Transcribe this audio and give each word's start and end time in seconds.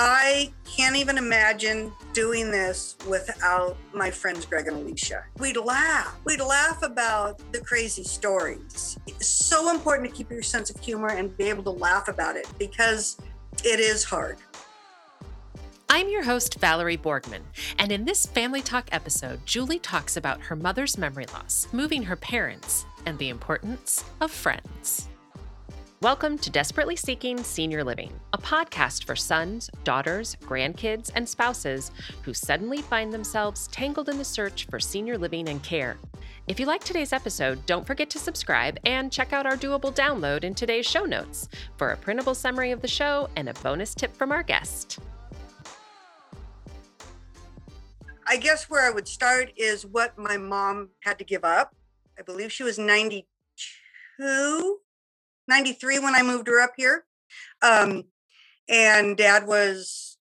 I 0.00 0.52
can't 0.64 0.94
even 0.94 1.18
imagine 1.18 1.90
doing 2.12 2.52
this 2.52 2.96
without 3.08 3.76
my 3.92 4.12
friends 4.12 4.46
Greg 4.46 4.68
and 4.68 4.76
Alicia. 4.76 5.24
We'd 5.40 5.56
laugh. 5.56 6.16
We'd 6.24 6.40
laugh 6.40 6.84
about 6.84 7.40
the 7.50 7.58
crazy 7.58 8.04
stories. 8.04 8.96
It's 9.08 9.26
so 9.26 9.72
important 9.72 10.08
to 10.08 10.14
keep 10.14 10.30
your 10.30 10.42
sense 10.42 10.70
of 10.70 10.78
humor 10.78 11.08
and 11.08 11.36
be 11.36 11.48
able 11.48 11.64
to 11.64 11.70
laugh 11.70 12.06
about 12.06 12.36
it 12.36 12.46
because 12.60 13.18
it 13.64 13.80
is 13.80 14.04
hard. 14.04 14.38
I'm 15.88 16.08
your 16.08 16.22
host, 16.22 16.60
Valerie 16.60 16.96
Borgman, 16.96 17.42
and 17.80 17.90
in 17.90 18.04
this 18.04 18.24
Family 18.24 18.62
Talk 18.62 18.88
episode, 18.92 19.44
Julie 19.46 19.80
talks 19.80 20.16
about 20.16 20.40
her 20.42 20.54
mother's 20.54 20.96
memory 20.96 21.26
loss, 21.32 21.66
moving 21.72 22.04
her 22.04 22.14
parents, 22.14 22.86
and 23.04 23.18
the 23.18 23.30
importance 23.30 24.04
of 24.20 24.30
friends. 24.30 25.07
Welcome 26.00 26.38
to 26.38 26.50
Desperately 26.50 26.94
Seeking 26.94 27.42
Senior 27.42 27.82
Living, 27.82 28.12
a 28.32 28.38
podcast 28.38 29.02
for 29.02 29.16
sons, 29.16 29.68
daughters, 29.82 30.36
grandkids, 30.42 31.10
and 31.12 31.28
spouses 31.28 31.90
who 32.22 32.32
suddenly 32.32 32.82
find 32.82 33.12
themselves 33.12 33.66
tangled 33.72 34.08
in 34.08 34.16
the 34.16 34.24
search 34.24 34.66
for 34.66 34.78
senior 34.78 35.18
living 35.18 35.48
and 35.48 35.60
care. 35.64 35.96
If 36.46 36.60
you 36.60 36.66
like 36.66 36.84
today's 36.84 37.12
episode, 37.12 37.66
don't 37.66 37.84
forget 37.84 38.08
to 38.10 38.20
subscribe 38.20 38.78
and 38.84 39.10
check 39.10 39.32
out 39.32 39.44
our 39.44 39.56
doable 39.56 39.92
download 39.92 40.44
in 40.44 40.54
today's 40.54 40.86
show 40.86 41.04
notes 41.04 41.48
for 41.76 41.90
a 41.90 41.96
printable 41.96 42.36
summary 42.36 42.70
of 42.70 42.80
the 42.80 42.86
show 42.86 43.28
and 43.34 43.48
a 43.48 43.54
bonus 43.54 43.92
tip 43.92 44.16
from 44.16 44.30
our 44.30 44.44
guest. 44.44 45.00
I 48.24 48.36
guess 48.36 48.70
where 48.70 48.86
I 48.86 48.90
would 48.90 49.08
start 49.08 49.50
is 49.56 49.84
what 49.84 50.16
my 50.16 50.36
mom 50.36 50.90
had 51.00 51.18
to 51.18 51.24
give 51.24 51.44
up. 51.44 51.74
I 52.16 52.22
believe 52.22 52.52
she 52.52 52.62
was 52.62 52.78
92 52.78 54.78
93 55.48 55.98
when 55.98 56.14
I 56.14 56.22
moved 56.22 56.46
her 56.46 56.60
up 56.60 56.72
here. 56.76 57.04
Um, 57.62 58.04
and 58.68 59.16
dad 59.16 59.46
was 59.46 60.18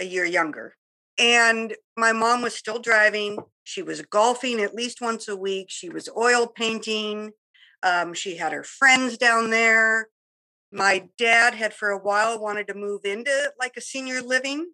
a 0.00 0.04
year 0.04 0.24
younger. 0.24 0.74
And 1.18 1.74
my 1.96 2.12
mom 2.12 2.42
was 2.42 2.54
still 2.54 2.78
driving. 2.78 3.38
She 3.64 3.82
was 3.82 4.02
golfing 4.02 4.60
at 4.60 4.74
least 4.74 5.00
once 5.00 5.28
a 5.28 5.36
week. 5.36 5.66
She 5.70 5.88
was 5.88 6.08
oil 6.16 6.46
painting. 6.46 7.32
Um, 7.82 8.14
she 8.14 8.36
had 8.36 8.52
her 8.52 8.64
friends 8.64 9.16
down 9.16 9.50
there. 9.50 10.08
My 10.72 11.08
dad 11.16 11.54
had 11.54 11.72
for 11.72 11.90
a 11.90 11.98
while 11.98 12.40
wanted 12.40 12.66
to 12.68 12.74
move 12.74 13.04
into 13.04 13.52
like 13.58 13.76
a 13.76 13.80
senior 13.80 14.20
living 14.20 14.66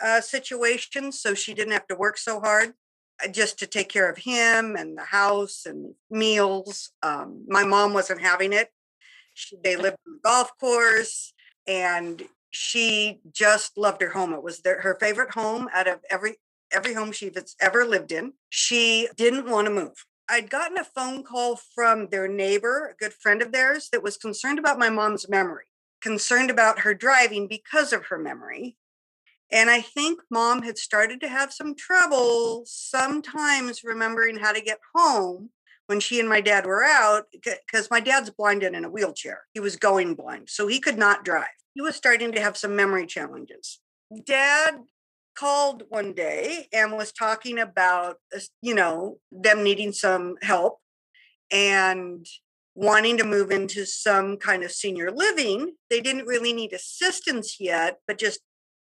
uh, 0.00 0.20
situation 0.20 1.10
so 1.10 1.34
she 1.34 1.54
didn't 1.54 1.72
have 1.72 1.86
to 1.88 1.96
work 1.96 2.18
so 2.18 2.40
hard 2.40 2.74
uh, 3.24 3.28
just 3.28 3.58
to 3.58 3.66
take 3.66 3.88
care 3.88 4.10
of 4.10 4.18
him 4.18 4.76
and 4.76 4.96
the 4.96 5.04
house 5.04 5.66
and 5.66 5.94
meals. 6.10 6.90
Um, 7.02 7.44
my 7.48 7.64
mom 7.64 7.92
wasn't 7.92 8.20
having 8.20 8.52
it. 8.52 8.70
They 9.62 9.76
lived 9.76 9.98
on 10.06 10.14
the 10.14 10.20
golf 10.22 10.50
course 10.58 11.32
and 11.66 12.22
she 12.50 13.20
just 13.32 13.76
loved 13.76 14.00
her 14.02 14.10
home. 14.10 14.32
It 14.32 14.42
was 14.42 14.60
their, 14.60 14.80
her 14.80 14.96
favorite 15.00 15.34
home 15.34 15.68
out 15.72 15.86
of 15.86 16.00
every 16.10 16.36
every 16.70 16.92
home 16.94 17.12
she's 17.12 17.56
ever 17.60 17.84
lived 17.84 18.12
in. 18.12 18.34
She 18.50 19.08
didn't 19.16 19.48
want 19.48 19.66
to 19.66 19.72
move. 19.72 20.04
I'd 20.28 20.50
gotten 20.50 20.76
a 20.76 20.84
phone 20.84 21.22
call 21.22 21.56
from 21.74 22.08
their 22.08 22.28
neighbor, 22.28 22.92
a 22.92 23.02
good 23.02 23.14
friend 23.14 23.40
of 23.40 23.52
theirs, 23.52 23.88
that 23.92 24.02
was 24.02 24.18
concerned 24.18 24.58
about 24.58 24.78
my 24.78 24.90
mom's 24.90 25.28
memory, 25.28 25.64
concerned 26.02 26.50
about 26.50 26.80
her 26.80 26.92
driving 26.92 27.48
because 27.48 27.94
of 27.94 28.06
her 28.06 28.18
memory. 28.18 28.76
And 29.50 29.70
I 29.70 29.80
think 29.80 30.20
mom 30.30 30.62
had 30.62 30.76
started 30.76 31.22
to 31.22 31.28
have 31.28 31.54
some 31.54 31.74
trouble 31.74 32.64
sometimes 32.66 33.82
remembering 33.82 34.36
how 34.36 34.52
to 34.52 34.60
get 34.60 34.80
home 34.94 35.50
when 35.88 36.00
she 36.00 36.20
and 36.20 36.28
my 36.28 36.40
dad 36.40 36.66
were 36.66 36.84
out, 36.84 37.24
because 37.32 37.90
my 37.90 37.98
dad's 37.98 38.30
blind 38.30 38.62
and 38.62 38.76
in 38.76 38.84
a 38.84 38.90
wheelchair. 38.90 39.40
He 39.54 39.60
was 39.60 39.76
going 39.76 40.14
blind, 40.14 40.48
so 40.50 40.66
he 40.66 40.80
could 40.80 40.98
not 40.98 41.24
drive. 41.24 41.46
He 41.74 41.80
was 41.80 41.96
starting 41.96 42.30
to 42.32 42.40
have 42.40 42.56
some 42.56 42.76
memory 42.76 43.06
challenges. 43.06 43.80
Dad 44.26 44.80
called 45.34 45.84
one 45.88 46.12
day 46.12 46.68
and 46.72 46.92
was 46.92 47.10
talking 47.10 47.58
about, 47.58 48.16
you 48.60 48.74
know, 48.74 49.18
them 49.32 49.64
needing 49.64 49.92
some 49.92 50.36
help 50.42 50.78
and 51.50 52.26
wanting 52.74 53.16
to 53.16 53.24
move 53.24 53.50
into 53.50 53.86
some 53.86 54.36
kind 54.36 54.62
of 54.62 54.72
senior 54.72 55.10
living. 55.10 55.72
They 55.88 56.00
didn't 56.00 56.26
really 56.26 56.52
need 56.52 56.72
assistance 56.72 57.56
yet, 57.58 57.98
but 58.06 58.18
just 58.18 58.40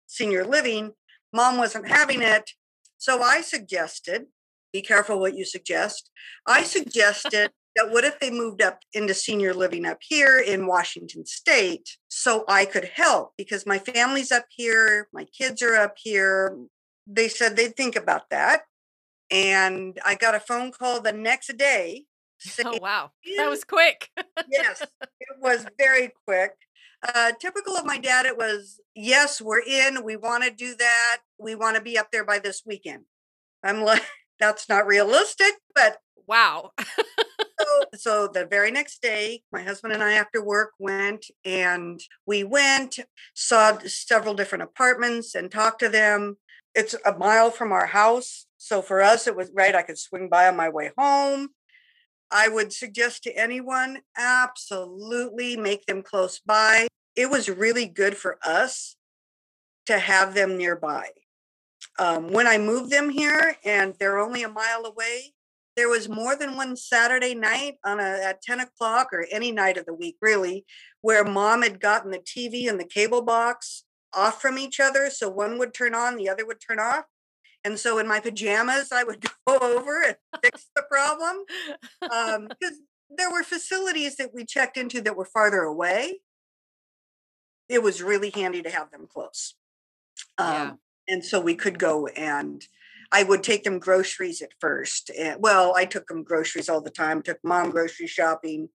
senior 0.06 0.44
living. 0.44 0.92
Mom 1.32 1.56
wasn't 1.58 1.88
having 1.88 2.22
it. 2.22 2.52
So 2.98 3.20
I 3.22 3.40
suggested 3.40 4.26
be 4.74 4.82
careful 4.82 5.20
what 5.20 5.36
you 5.36 5.44
suggest. 5.44 6.10
I 6.46 6.64
suggested 6.64 7.52
that 7.76 7.90
what 7.90 8.04
if 8.04 8.18
they 8.18 8.30
moved 8.30 8.60
up 8.60 8.80
into 8.92 9.14
senior 9.14 9.54
living 9.54 9.86
up 9.86 9.98
here 10.02 10.38
in 10.38 10.66
Washington 10.66 11.24
state 11.24 11.96
so 12.08 12.44
I 12.48 12.64
could 12.64 12.90
help 12.92 13.34
because 13.38 13.66
my 13.66 13.78
family's 13.78 14.32
up 14.32 14.46
here, 14.50 15.08
my 15.12 15.24
kids 15.26 15.62
are 15.62 15.76
up 15.76 15.94
here. 15.96 16.58
They 17.06 17.28
said 17.28 17.56
they'd 17.56 17.76
think 17.76 17.94
about 17.94 18.30
that. 18.30 18.62
And 19.30 19.98
I 20.04 20.16
got 20.16 20.34
a 20.34 20.40
phone 20.40 20.72
call 20.72 21.00
the 21.00 21.12
next 21.12 21.56
day. 21.56 22.04
Oh, 22.46 22.50
saying, 22.50 22.68
oh, 22.74 22.78
wow. 22.82 23.10
That 23.38 23.48
was 23.48 23.64
quick. 23.64 24.10
yes, 24.50 24.82
it 24.82 25.36
was 25.40 25.64
very 25.78 26.12
quick. 26.26 26.50
Uh, 27.02 27.32
typical 27.40 27.74
of 27.74 27.86
my 27.86 27.96
dad, 27.96 28.26
it 28.26 28.36
was, 28.36 28.80
yes, 28.94 29.40
we're 29.40 29.62
in. 29.62 30.04
We 30.04 30.16
want 30.16 30.44
to 30.44 30.50
do 30.50 30.74
that. 30.74 31.18
We 31.38 31.54
want 31.54 31.76
to 31.76 31.82
be 31.82 31.96
up 31.96 32.10
there 32.12 32.24
by 32.24 32.40
this 32.40 32.60
weekend. 32.66 33.04
I'm 33.62 33.82
like, 33.82 34.02
that's 34.38 34.68
not 34.68 34.86
realistic, 34.86 35.54
but 35.74 35.98
wow. 36.26 36.70
so, 37.60 37.66
so 37.94 38.28
the 38.28 38.46
very 38.46 38.70
next 38.70 39.02
day, 39.02 39.42
my 39.52 39.62
husband 39.62 39.92
and 39.92 40.02
I, 40.02 40.14
after 40.14 40.42
work, 40.42 40.72
went 40.78 41.26
and 41.44 42.00
we 42.26 42.44
went, 42.44 42.98
saw 43.34 43.78
several 43.86 44.34
different 44.34 44.64
apartments 44.64 45.34
and 45.34 45.50
talked 45.50 45.80
to 45.80 45.88
them. 45.88 46.36
It's 46.74 46.94
a 47.04 47.16
mile 47.16 47.50
from 47.50 47.72
our 47.72 47.86
house. 47.86 48.46
So 48.58 48.82
for 48.82 49.00
us, 49.00 49.26
it 49.26 49.36
was 49.36 49.50
right. 49.54 49.74
I 49.74 49.82
could 49.82 49.98
swing 49.98 50.28
by 50.28 50.48
on 50.48 50.56
my 50.56 50.68
way 50.68 50.90
home. 50.98 51.50
I 52.30 52.48
would 52.48 52.72
suggest 52.72 53.22
to 53.24 53.32
anyone 53.32 54.00
absolutely 54.16 55.56
make 55.56 55.86
them 55.86 56.02
close 56.02 56.40
by. 56.40 56.88
It 57.14 57.30
was 57.30 57.48
really 57.48 57.86
good 57.86 58.16
for 58.16 58.38
us 58.42 58.96
to 59.86 59.98
have 59.98 60.34
them 60.34 60.56
nearby. 60.56 61.10
Um, 61.98 62.32
when 62.32 62.46
I 62.46 62.58
moved 62.58 62.90
them 62.90 63.10
here 63.10 63.56
and 63.64 63.94
they're 63.98 64.18
only 64.18 64.42
a 64.42 64.48
mile 64.48 64.84
away, 64.84 65.34
there 65.76 65.88
was 65.88 66.08
more 66.08 66.36
than 66.36 66.56
one 66.56 66.76
Saturday 66.76 67.34
night 67.34 67.74
on 67.84 67.98
a 67.98 68.02
at 68.02 68.42
10 68.42 68.60
o'clock 68.60 69.08
or 69.12 69.26
any 69.30 69.50
night 69.50 69.76
of 69.76 69.86
the 69.86 69.94
week, 69.94 70.16
really, 70.20 70.64
where 71.00 71.24
mom 71.24 71.62
had 71.62 71.80
gotten 71.80 72.10
the 72.10 72.18
TV 72.18 72.68
and 72.68 72.78
the 72.78 72.84
cable 72.84 73.22
box 73.22 73.84
off 74.12 74.40
from 74.40 74.58
each 74.58 74.78
other. 74.78 75.10
So 75.10 75.28
one 75.28 75.58
would 75.58 75.74
turn 75.74 75.94
on, 75.94 76.16
the 76.16 76.28
other 76.28 76.46
would 76.46 76.60
turn 76.60 76.78
off. 76.78 77.04
And 77.64 77.78
so 77.78 77.98
in 77.98 78.06
my 78.06 78.20
pajamas, 78.20 78.92
I 78.92 79.04
would 79.04 79.24
go 79.46 79.58
over 79.58 80.02
and 80.02 80.16
fix 80.42 80.70
the 80.76 80.82
problem. 80.88 81.44
Because 82.00 82.36
um, 82.36 82.48
there 83.16 83.32
were 83.32 83.42
facilities 83.42 84.16
that 84.16 84.30
we 84.34 84.44
checked 84.44 84.76
into 84.76 85.00
that 85.02 85.16
were 85.16 85.24
farther 85.24 85.62
away. 85.62 86.20
It 87.68 87.82
was 87.82 88.02
really 88.02 88.30
handy 88.30 88.62
to 88.62 88.70
have 88.70 88.90
them 88.90 89.08
close. 89.10 89.54
Um, 90.38 90.52
yeah 90.52 90.72
and 91.08 91.24
so 91.24 91.40
we 91.40 91.54
could 91.54 91.78
go 91.78 92.06
and 92.08 92.66
I 93.12 93.22
would 93.22 93.44
take 93.44 93.62
them 93.62 93.78
groceries 93.78 94.42
at 94.42 94.50
first. 94.60 95.10
And, 95.16 95.40
well, 95.40 95.74
I 95.76 95.84
took 95.84 96.08
them 96.08 96.24
groceries 96.24 96.68
all 96.68 96.80
the 96.80 96.90
time. 96.90 97.22
Took 97.22 97.38
mom 97.44 97.70
grocery 97.70 98.08
shopping. 98.08 98.68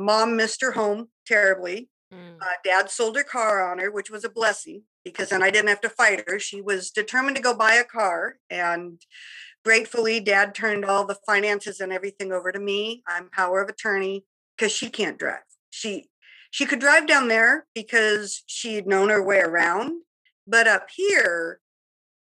Mom 0.00 0.34
missed 0.34 0.62
her 0.62 0.72
home 0.72 1.10
terribly. 1.26 1.88
Mm. 2.12 2.36
Uh, 2.40 2.54
Dad 2.64 2.90
sold 2.90 3.16
her 3.16 3.22
car 3.22 3.70
on 3.70 3.78
her, 3.78 3.92
which 3.92 4.10
was 4.10 4.24
a 4.24 4.28
blessing 4.28 4.82
because 5.04 5.28
then 5.28 5.44
I 5.44 5.50
didn't 5.50 5.68
have 5.68 5.80
to 5.82 5.88
fight 5.88 6.24
her. 6.26 6.40
She 6.40 6.60
was 6.60 6.90
determined 6.90 7.36
to 7.36 7.42
go 7.42 7.54
buy 7.54 7.74
a 7.74 7.84
car, 7.84 8.36
and 8.50 9.00
gratefully, 9.64 10.18
Dad 10.18 10.54
turned 10.54 10.84
all 10.84 11.04
the 11.04 11.18
finances 11.26 11.80
and 11.80 11.92
everything 11.92 12.32
over 12.32 12.50
to 12.50 12.58
me. 12.58 13.02
I'm 13.06 13.28
power 13.30 13.62
of 13.62 13.68
attorney 13.68 14.24
because 14.56 14.72
she 14.72 14.88
can't 14.88 15.18
drive. 15.18 15.42
She 15.70 16.08
she 16.50 16.66
could 16.66 16.78
drive 16.78 17.06
down 17.06 17.28
there 17.28 17.66
because 17.74 18.42
she'd 18.46 18.86
known 18.86 19.10
her 19.10 19.22
way 19.22 19.40
around, 19.40 20.02
but 20.46 20.66
up 20.66 20.88
here 20.94 21.60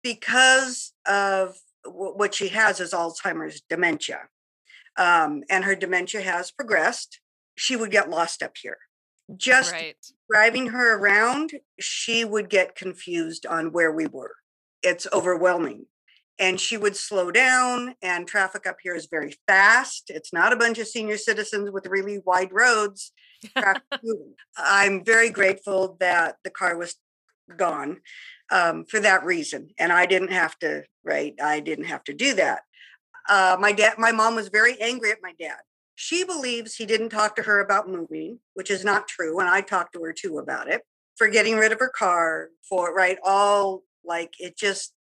because 0.08 0.94
of 1.06 1.58
what 1.84 2.34
she 2.34 2.48
has 2.48 2.80
is 2.80 2.94
Alzheimer's 2.94 3.62
dementia. 3.70 4.22
Um, 4.98 5.44
and 5.50 5.66
her 5.66 5.76
dementia 5.76 6.22
has 6.22 6.50
progressed. 6.50 7.20
She 7.56 7.76
would 7.76 7.92
get 7.92 8.10
lost 8.10 8.42
up 8.42 8.56
here. 8.56 8.78
Just 9.36 9.74
right. 9.74 9.98
driving 10.32 10.68
her 10.68 10.98
around, 10.98 11.52
she 11.78 12.24
would 12.24 12.50
get 12.50 12.76
confused 12.76 13.46
on 13.46 13.74
where 13.74 13.92
we 13.92 14.08
were. 14.08 14.36
It's 14.82 15.08
overwhelming. 15.12 15.88
And 16.40 16.58
she 16.58 16.78
would 16.78 16.96
slow 16.96 17.30
down, 17.30 17.96
and 18.02 18.28
traffic 18.28 18.66
up 18.66 18.78
here 18.82 18.96
is 18.96 19.08
very 19.12 19.36
fast. 19.46 20.10
It's 20.10 20.32
not 20.32 20.54
a 20.54 20.58
bunch 20.58 20.78
of 20.78 20.88
senior 20.88 21.18
citizens 21.18 21.70
with 21.70 21.88
really 21.88 22.20
wide 22.26 22.54
roads. 22.54 23.12
I'm 24.58 25.04
very 25.04 25.32
grateful 25.32 25.98
that 26.00 26.38
the 26.46 26.50
car 26.50 26.78
was 26.78 26.96
gone 27.58 27.98
um, 28.52 28.86
for 28.86 29.00
that 29.00 29.24
reason. 29.24 29.70
And 29.78 29.92
I 29.92 30.06
didn't 30.06 30.32
have 30.32 30.58
to, 30.60 30.84
right? 31.04 31.34
I 31.42 31.60
didn't 31.60 31.86
have 31.86 32.04
to 32.06 32.14
do 32.14 32.34
that. 32.36 32.62
Uh, 33.30 33.58
my 33.60 33.72
dad, 33.74 33.96
my 33.98 34.12
mom 34.12 34.36
was 34.36 34.48
very 34.48 34.80
angry 34.82 35.12
at 35.12 35.22
my 35.22 35.34
dad. 35.40 35.58
She 35.96 36.24
believes 36.24 36.76
he 36.76 36.86
didn't 36.86 37.10
talk 37.10 37.36
to 37.36 37.44
her 37.44 37.60
about 37.60 37.90
moving, 37.90 38.40
which 38.54 38.70
is 38.72 38.86
not 38.86 39.08
true. 39.08 39.40
And 39.40 39.50
I 39.50 39.62
talked 39.62 39.94
to 39.94 40.04
her 40.04 40.14
too 40.14 40.38
about 40.38 40.70
it. 40.70 40.82
for 41.18 41.28
getting 41.28 41.56
rid 41.58 41.72
of 41.72 41.80
her 41.80 41.90
car, 41.90 42.50
for 42.68 42.94
right, 42.94 43.18
all 43.24 43.84
like 44.06 44.36
it 44.40 44.58
just 44.58 44.94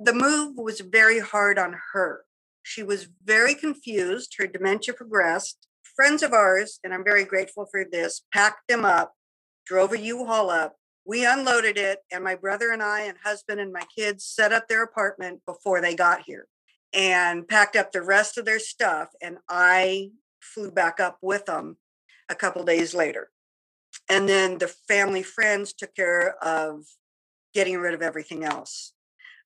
the 0.00 0.14
move 0.14 0.56
was 0.56 0.80
very 0.80 1.20
hard 1.20 1.58
on 1.58 1.76
her. 1.92 2.24
She 2.62 2.82
was 2.82 3.08
very 3.24 3.54
confused. 3.54 4.34
Her 4.38 4.46
dementia 4.46 4.94
progressed. 4.94 5.66
Friends 5.94 6.22
of 6.22 6.32
ours, 6.32 6.78
and 6.84 6.94
I'm 6.94 7.04
very 7.04 7.24
grateful 7.24 7.66
for 7.70 7.84
this, 7.84 8.22
packed 8.32 8.68
them 8.68 8.84
up, 8.84 9.14
drove 9.66 9.92
a 9.92 9.98
U-Haul 9.98 10.48
up. 10.50 10.76
We 11.08 11.24
unloaded 11.24 11.78
it, 11.78 12.00
and 12.12 12.22
my 12.22 12.34
brother 12.34 12.70
and 12.70 12.82
I, 12.82 13.04
and 13.04 13.16
husband 13.24 13.60
and 13.60 13.72
my 13.72 13.84
kids 13.96 14.26
set 14.26 14.52
up 14.52 14.68
their 14.68 14.82
apartment 14.82 15.40
before 15.46 15.80
they 15.80 15.94
got 15.94 16.20
here 16.26 16.46
and 16.92 17.48
packed 17.48 17.76
up 17.76 17.92
the 17.92 18.02
rest 18.02 18.36
of 18.36 18.44
their 18.44 18.58
stuff. 18.58 19.08
And 19.22 19.38
I 19.48 20.10
flew 20.42 20.70
back 20.70 21.00
up 21.00 21.16
with 21.22 21.46
them 21.46 21.78
a 22.28 22.34
couple 22.34 22.62
days 22.62 22.94
later. 22.94 23.30
And 24.10 24.28
then 24.28 24.58
the 24.58 24.68
family 24.68 25.22
friends 25.22 25.72
took 25.72 25.94
care 25.94 26.36
of 26.44 26.84
getting 27.54 27.78
rid 27.78 27.94
of 27.94 28.02
everything 28.02 28.44
else. 28.44 28.92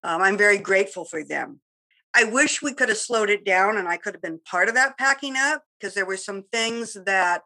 Um, 0.02 0.20
I'm 0.20 0.36
very 0.36 0.58
grateful 0.58 1.04
for 1.04 1.22
them. 1.22 1.60
I 2.12 2.24
wish 2.24 2.60
we 2.60 2.74
could 2.74 2.88
have 2.88 2.98
slowed 2.98 3.30
it 3.30 3.44
down 3.44 3.76
and 3.76 3.86
I 3.86 3.98
could 3.98 4.14
have 4.14 4.22
been 4.22 4.40
part 4.44 4.68
of 4.68 4.74
that 4.74 4.98
packing 4.98 5.36
up 5.36 5.62
because 5.78 5.94
there 5.94 6.06
were 6.06 6.16
some 6.16 6.42
things 6.50 6.96
that 7.06 7.42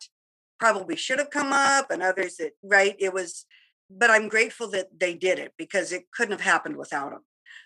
probably 0.58 0.96
should 0.96 1.18
have 1.18 1.28
come 1.28 1.52
up 1.52 1.90
and 1.90 2.02
others 2.02 2.38
that, 2.38 2.52
right? 2.62 2.96
It 2.98 3.12
was, 3.12 3.44
but 3.90 4.10
I'm 4.10 4.28
grateful 4.28 4.68
that 4.70 4.98
they 4.98 5.14
did 5.14 5.38
it 5.38 5.52
because 5.56 5.92
it 5.92 6.10
couldn't 6.12 6.32
have 6.32 6.40
happened 6.40 6.76
without 6.76 7.10
them. 7.10 7.24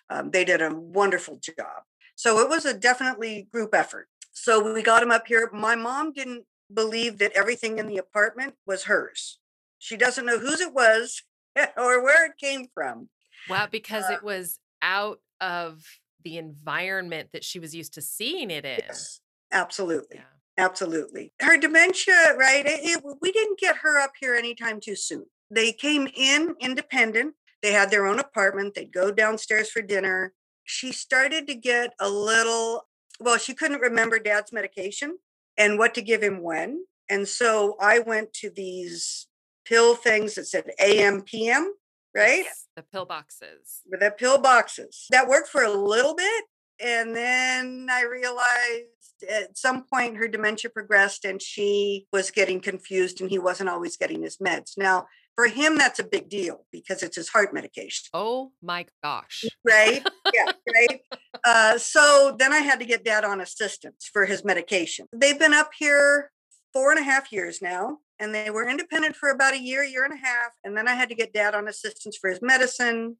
Um, 0.08 0.30
they 0.30 0.44
did 0.44 0.60
a 0.60 0.74
wonderful 0.74 1.38
job. 1.40 1.82
So 2.16 2.38
it 2.40 2.48
was 2.48 2.64
a 2.64 2.74
definitely 2.74 3.48
group 3.52 3.74
effort. 3.74 4.08
So 4.32 4.72
we 4.72 4.82
got 4.82 5.00
them 5.00 5.10
up 5.10 5.26
here. 5.26 5.50
My 5.52 5.76
mom 5.76 6.12
didn't 6.12 6.44
believe 6.72 7.18
that 7.18 7.32
everything 7.34 7.78
in 7.78 7.86
the 7.86 7.98
apartment 7.98 8.54
was 8.66 8.84
hers. 8.84 9.38
She 9.78 9.96
doesn't 9.96 10.26
know 10.26 10.38
whose 10.38 10.60
it 10.60 10.74
was 10.74 11.22
or 11.76 12.02
where 12.02 12.26
it 12.26 12.32
came 12.38 12.66
from. 12.74 13.08
Wow, 13.48 13.68
because 13.70 14.04
uh, 14.04 14.14
it 14.14 14.22
was 14.22 14.58
out 14.82 15.20
of 15.40 15.82
the 16.22 16.36
environment 16.36 17.30
that 17.32 17.44
she 17.44 17.58
was 17.58 17.74
used 17.74 17.94
to 17.94 18.02
seeing 18.02 18.50
it 18.50 18.64
in. 18.64 18.80
Yes, 18.86 19.20
absolutely. 19.52 20.16
Yeah. 20.16 20.24
Absolutely. 20.58 21.32
Her 21.40 21.56
dementia, 21.56 22.34
right? 22.38 22.66
It, 22.66 22.80
it, 22.82 23.04
we 23.22 23.32
didn't 23.32 23.58
get 23.58 23.76
her 23.78 23.98
up 23.98 24.12
here 24.20 24.34
anytime 24.34 24.78
too 24.78 24.94
soon. 24.94 25.24
They 25.50 25.72
came 25.72 26.08
in 26.14 26.54
independent. 26.60 27.34
They 27.62 27.72
had 27.72 27.90
their 27.90 28.06
own 28.06 28.18
apartment. 28.18 28.74
They'd 28.74 28.92
go 28.92 29.10
downstairs 29.10 29.70
for 29.70 29.82
dinner. 29.82 30.32
She 30.64 30.92
started 30.92 31.46
to 31.48 31.54
get 31.54 31.92
a 32.00 32.08
little, 32.08 32.86
well, 33.18 33.38
she 33.38 33.54
couldn't 33.54 33.80
remember 33.80 34.18
dad's 34.18 34.52
medication 34.52 35.18
and 35.58 35.78
what 35.78 35.94
to 35.94 36.02
give 36.02 36.22
him 36.22 36.42
when. 36.42 36.84
And 37.08 37.26
so 37.26 37.76
I 37.80 37.98
went 37.98 38.32
to 38.34 38.50
these 38.50 39.26
pill 39.64 39.96
things 39.96 40.36
that 40.36 40.46
said 40.46 40.70
AM, 40.80 41.22
PM, 41.22 41.74
right? 42.14 42.44
Yes, 42.44 42.68
the 42.76 42.82
pill 42.82 43.04
boxes. 43.04 43.82
The 43.90 44.14
pill 44.16 44.38
boxes. 44.38 45.06
That 45.10 45.28
worked 45.28 45.48
for 45.48 45.62
a 45.62 45.72
little 45.72 46.14
bit. 46.14 46.44
And 46.82 47.14
then 47.14 47.88
I 47.90 48.04
realized 48.04 48.86
at 49.28 49.58
some 49.58 49.84
point 49.84 50.16
her 50.16 50.28
dementia 50.28 50.70
progressed 50.70 51.24
and 51.24 51.42
she 51.42 52.06
was 52.12 52.30
getting 52.30 52.60
confused 52.60 53.20
and 53.20 53.28
he 53.28 53.38
wasn't 53.38 53.68
always 53.68 53.96
getting 53.96 54.22
his 54.22 54.38
meds. 54.38 54.78
Now, 54.78 55.06
for 55.36 55.46
him, 55.46 55.76
that's 55.76 55.98
a 55.98 56.04
big 56.04 56.28
deal 56.28 56.66
because 56.70 57.02
it's 57.02 57.16
his 57.16 57.28
heart 57.28 57.54
medication. 57.54 58.08
Oh 58.12 58.52
my 58.62 58.86
gosh. 59.02 59.44
Right? 59.64 60.06
Yeah, 60.32 60.52
right. 60.72 61.00
Uh, 61.44 61.76
so 61.76 62.36
then 62.38 62.52
I 62.52 62.58
had 62.58 62.78
to 62.78 62.84
get 62.84 63.04
dad 63.04 63.24
on 63.24 63.40
assistance 63.40 64.08
for 64.12 64.26
his 64.26 64.44
medication. 64.44 65.06
They've 65.12 65.38
been 65.38 65.54
up 65.54 65.70
here 65.76 66.30
four 66.72 66.92
and 66.92 67.00
a 67.00 67.02
half 67.02 67.32
years 67.32 67.60
now 67.60 67.98
and 68.20 68.34
they 68.34 68.50
were 68.50 68.68
independent 68.68 69.16
for 69.16 69.30
about 69.30 69.54
a 69.54 69.60
year, 69.60 69.82
year 69.82 70.04
and 70.04 70.12
a 70.12 70.24
half. 70.24 70.52
And 70.62 70.76
then 70.76 70.86
I 70.86 70.94
had 70.94 71.08
to 71.08 71.14
get 71.14 71.32
dad 71.32 71.54
on 71.54 71.66
assistance 71.66 72.16
for 72.16 72.30
his 72.30 72.40
medicine. 72.42 73.16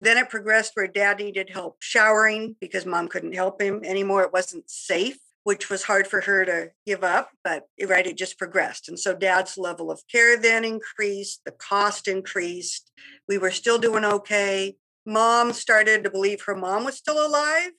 Then 0.00 0.18
it 0.18 0.28
progressed 0.28 0.72
where 0.74 0.86
dad 0.86 1.18
needed 1.18 1.50
help 1.50 1.78
showering 1.80 2.54
because 2.60 2.84
mom 2.84 3.08
couldn't 3.08 3.34
help 3.34 3.60
him 3.60 3.80
anymore. 3.82 4.22
It 4.22 4.32
wasn't 4.32 4.70
safe, 4.70 5.18
which 5.46 5.70
was 5.70 5.84
hard 5.84 6.08
for 6.08 6.22
her 6.22 6.44
to 6.44 6.70
give 6.86 7.04
up, 7.04 7.30
but 7.44 7.68
eh, 7.78 7.86
right, 7.86 8.08
it 8.08 8.18
just 8.18 8.36
progressed. 8.36 8.88
And 8.88 8.98
so 8.98 9.14
dad's 9.14 9.56
level 9.56 9.92
of 9.92 10.02
care 10.10 10.36
then 10.36 10.64
increased, 10.64 11.42
the 11.46 11.52
cost 11.52 12.08
increased. 12.08 12.90
We 13.28 13.38
were 13.38 13.52
still 13.52 13.78
doing 13.78 14.04
okay. 14.04 14.74
Mom 15.06 15.52
started 15.52 16.02
to 16.02 16.10
believe 16.10 16.42
her 16.42 16.56
mom 16.56 16.84
was 16.84 16.96
still 16.96 17.24
alive. 17.24 17.70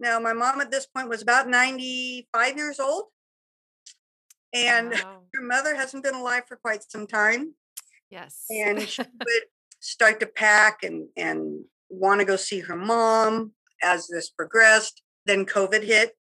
Now, 0.00 0.18
my 0.18 0.32
mom 0.32 0.62
at 0.62 0.70
this 0.70 0.86
point 0.86 1.10
was 1.10 1.20
about 1.20 1.46
95 1.46 2.56
years 2.56 2.80
old. 2.80 3.04
And 4.54 4.92
wow. 4.92 5.24
her 5.34 5.42
mother 5.42 5.74
hasn't 5.74 6.04
been 6.04 6.14
alive 6.14 6.44
for 6.48 6.56
quite 6.56 6.90
some 6.90 7.06
time. 7.06 7.52
Yes. 8.10 8.46
And 8.48 8.80
she 8.80 9.02
would 9.26 9.42
start 9.80 10.20
to 10.20 10.26
pack 10.26 10.84
and, 10.84 11.08
and 11.18 11.66
want 11.90 12.20
to 12.20 12.24
go 12.24 12.36
see 12.36 12.60
her 12.60 12.76
mom 12.76 13.52
as 13.82 14.08
this 14.08 14.30
progressed. 14.30 15.02
Then 15.26 15.44
COVID 15.44 15.82
hit. 15.82 16.14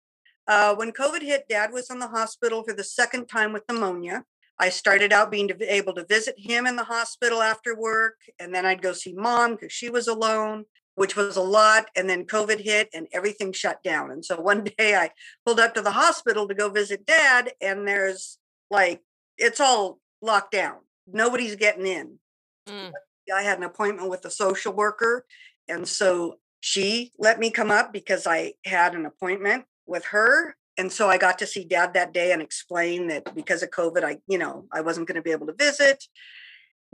Uh, 0.48 0.76
when 0.76 0.92
COVID 0.92 1.22
hit, 1.22 1.48
dad 1.50 1.72
was 1.72 1.90
in 1.90 2.00
the 2.00 2.08
hospital 2.08 2.64
for 2.64 2.74
the 2.74 2.84
second 2.84 3.28
time 3.28 3.54
with 3.54 3.64
pneumonia. 3.68 4.24
I 4.58 4.70
started 4.70 5.12
out 5.12 5.32
being 5.32 5.50
able 5.68 5.94
to 5.96 6.06
visit 6.06 6.36
him 6.38 6.66
in 6.66 6.76
the 6.76 6.84
hospital 6.84 7.42
after 7.42 7.76
work, 7.76 8.16
and 8.40 8.54
then 8.56 8.66
I'd 8.66 8.82
go 8.82 8.94
see 8.94 9.14
mom 9.14 9.56
because 9.56 9.74
she 9.74 9.90
was 9.90 10.08
alone 10.08 10.66
which 10.96 11.16
was 11.16 11.36
a 11.36 11.42
lot. 11.42 11.88
And 11.96 12.10
then 12.10 12.26
COVID 12.26 12.60
hit 12.62 12.90
and 12.94 13.08
everything 13.14 13.54
shut 13.54 13.84
down. 13.84 14.12
And 14.12 14.26
so 14.26 14.40
one 14.42 14.64
day 14.64 14.96
I 14.96 15.12
pulled 15.46 15.60
up 15.60 15.76
to 15.76 15.82
the 15.82 15.92
hospital 15.92 16.48
to 16.48 16.56
go 16.56 16.70
visit 16.70 17.06
dad, 17.06 17.52
and 17.62 17.88
there's 17.88 18.40
like, 18.72 19.02
it's 19.38 19.60
all 19.60 20.00
locked 20.22 20.52
down. 20.52 20.78
Nobody's 21.08 21.56
getting 21.56 21.86
in. 21.86 22.20
Mm. 22.68 22.92
I 23.34 23.44
had 23.44 23.58
an 23.58 23.64
appointment 23.64 24.10
with 24.10 24.26
a 24.26 24.32
social 24.32 24.74
worker. 24.74 25.26
And 25.68 25.88
so 25.88 26.40
she 26.62 27.12
let 27.20 27.40
me 27.40 27.52
come 27.52 27.70
up 27.70 27.92
because 27.92 28.26
I 28.26 28.54
had 28.66 28.96
an 28.96 29.06
appointment 29.06 29.66
with 29.86 30.06
her. 30.06 30.56
And 30.78 30.92
so 30.92 31.10
I 31.10 31.18
got 31.18 31.40
to 31.40 31.48
see 31.48 31.64
dad 31.64 31.94
that 31.94 32.14
day 32.14 32.32
and 32.32 32.42
explain 32.42 33.08
that 33.08 33.34
because 33.34 33.64
of 33.64 33.70
COVID, 33.70 34.04
I, 34.04 34.18
you 34.28 34.38
know, 34.38 34.66
I 34.72 34.82
wasn't 34.82 35.08
going 35.08 35.16
to 35.16 35.22
be 35.22 35.32
able 35.32 35.48
to 35.48 35.54
visit 35.54 36.04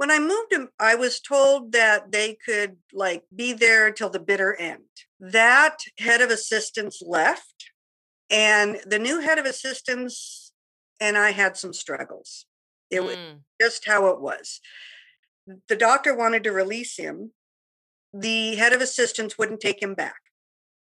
when 0.01 0.09
I 0.09 0.17
moved 0.17 0.51
him, 0.51 0.69
I 0.79 0.95
was 0.95 1.19
told 1.19 1.73
that 1.73 2.11
they 2.11 2.35
could 2.43 2.77
like 2.91 3.21
be 3.35 3.53
there 3.53 3.91
till 3.91 4.09
the 4.09 4.19
bitter 4.19 4.55
end. 4.55 4.81
That 5.19 5.77
head 5.99 6.21
of 6.21 6.31
assistance 6.31 7.03
left, 7.05 7.69
and 8.31 8.79
the 8.85 8.97
new 8.97 9.19
head 9.19 9.38
of 9.38 9.45
assistance 9.45 10.53
and 10.99 11.17
I 11.17 11.31
had 11.31 11.55
some 11.55 11.71
struggles. 11.71 12.47
It 12.89 13.01
mm. 13.01 13.05
was 13.05 13.17
just 13.61 13.85
how 13.85 14.07
it 14.07 14.19
was. 14.19 14.60
The 15.67 15.75
doctor 15.75 16.15
wanted 16.15 16.43
to 16.45 16.51
release 16.51 16.98
him. 16.98 17.31
The 18.12 18.55
head 18.55 18.74
of 18.74 18.81
assistance 18.81 19.38
wouldn't 19.38 19.60
take 19.60 19.83
him 19.83 19.93
back. 19.93 20.21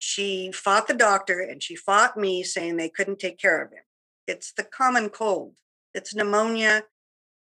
She 0.06 0.52
fought 0.52 0.86
the 0.86 0.94
doctor 0.94 1.40
and 1.40 1.62
she 1.62 1.75
fought 1.75 2.16
me, 2.16 2.42
saying 2.42 2.76
they 2.76 2.88
couldn't 2.88 3.18
take 3.18 3.38
care 3.38 3.62
of 3.62 3.72
him. 3.72 3.82
It's 4.26 4.52
the 4.52 4.64
common 4.64 5.08
cold. 5.08 5.54
It's 5.94 6.14
pneumonia 6.14 6.84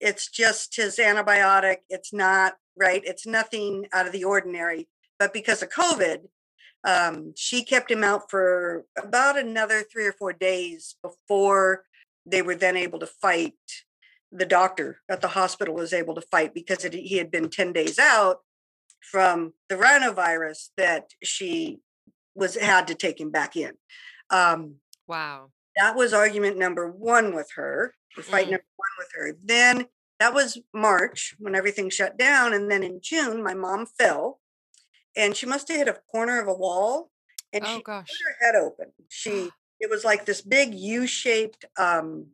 it's 0.00 0.28
just 0.28 0.76
his 0.76 0.96
antibiotic. 0.96 1.78
It's 1.88 2.12
not 2.12 2.54
right. 2.76 3.02
It's 3.04 3.26
nothing 3.26 3.86
out 3.92 4.06
of 4.06 4.12
the 4.12 4.24
ordinary. 4.24 4.88
But 5.18 5.34
because 5.34 5.62
of 5.62 5.68
COVID, 5.68 6.20
um, 6.84 7.34
she 7.36 7.62
kept 7.62 7.90
him 7.90 8.02
out 8.02 8.30
for 8.30 8.84
about 8.98 9.38
another 9.38 9.82
three 9.82 10.06
or 10.06 10.12
four 10.12 10.32
days 10.32 10.96
before 11.02 11.84
they 12.24 12.40
were 12.40 12.54
then 12.54 12.76
able 12.76 12.98
to 13.00 13.06
fight. 13.06 13.54
The 14.32 14.46
doctor 14.46 15.00
at 15.10 15.20
the 15.20 15.28
hospital 15.28 15.74
was 15.74 15.92
able 15.92 16.14
to 16.14 16.22
fight 16.22 16.54
because 16.54 16.84
it, 16.84 16.94
he 16.94 17.18
had 17.18 17.30
been 17.30 17.50
10 17.50 17.72
days 17.72 17.98
out 17.98 18.38
from 19.00 19.52
the 19.68 19.74
rhinovirus 19.74 20.68
that 20.76 21.10
she 21.22 21.80
was 22.34 22.56
had 22.56 22.88
to 22.88 22.94
take 22.94 23.20
him 23.20 23.30
back 23.30 23.56
in. 23.56 23.72
Um, 24.30 24.76
wow. 25.06 25.50
That 25.76 25.96
was 25.96 26.12
argument 26.12 26.58
number 26.58 26.90
one 26.90 27.34
with 27.34 27.50
her 27.56 27.94
fight 28.22 28.46
mm. 28.46 28.52
number 28.52 28.64
one 28.76 28.90
with 28.98 29.08
her. 29.14 29.36
Then 29.42 29.86
that 30.18 30.34
was 30.34 30.58
March 30.74 31.34
when 31.38 31.54
everything 31.54 31.90
shut 31.90 32.18
down. 32.18 32.52
And 32.52 32.70
then 32.70 32.82
in 32.82 33.00
June, 33.02 33.42
my 33.42 33.54
mom 33.54 33.86
fell 33.86 34.40
and 35.16 35.36
she 35.36 35.46
must 35.46 35.68
have 35.68 35.76
hit 35.76 35.88
a 35.88 36.00
corner 36.10 36.40
of 36.40 36.48
a 36.48 36.54
wall 36.54 37.10
and 37.52 37.64
oh, 37.64 37.76
she 37.76 37.82
gosh. 37.82 38.08
put 38.08 38.16
her 38.28 38.46
head 38.46 38.54
open. 38.60 38.92
She, 39.08 39.50
it 39.80 39.90
was 39.90 40.04
like 40.04 40.24
this 40.24 40.42
big 40.42 40.74
U 40.74 41.06
shaped 41.06 41.64
um, 41.78 42.26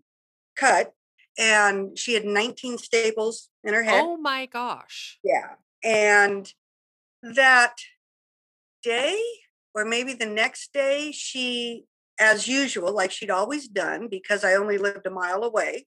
cut 0.56 0.92
and 1.38 1.98
she 1.98 2.14
had 2.14 2.24
19 2.24 2.78
staples 2.78 3.48
in 3.62 3.74
her 3.74 3.82
head. 3.82 4.02
Oh 4.04 4.16
my 4.16 4.46
gosh. 4.46 5.18
Yeah. 5.22 5.54
And 5.84 6.52
that 7.22 7.76
day, 8.82 9.22
or 9.76 9.84
maybe 9.84 10.14
the 10.14 10.26
next 10.26 10.72
day, 10.72 11.12
she 11.12 11.84
as 12.18 12.48
usual, 12.48 12.94
like 12.94 13.10
she'd 13.10 13.30
always 13.30 13.68
done, 13.68 14.08
because 14.08 14.42
I 14.42 14.54
only 14.54 14.78
lived 14.78 15.06
a 15.06 15.10
mile 15.10 15.44
away, 15.44 15.86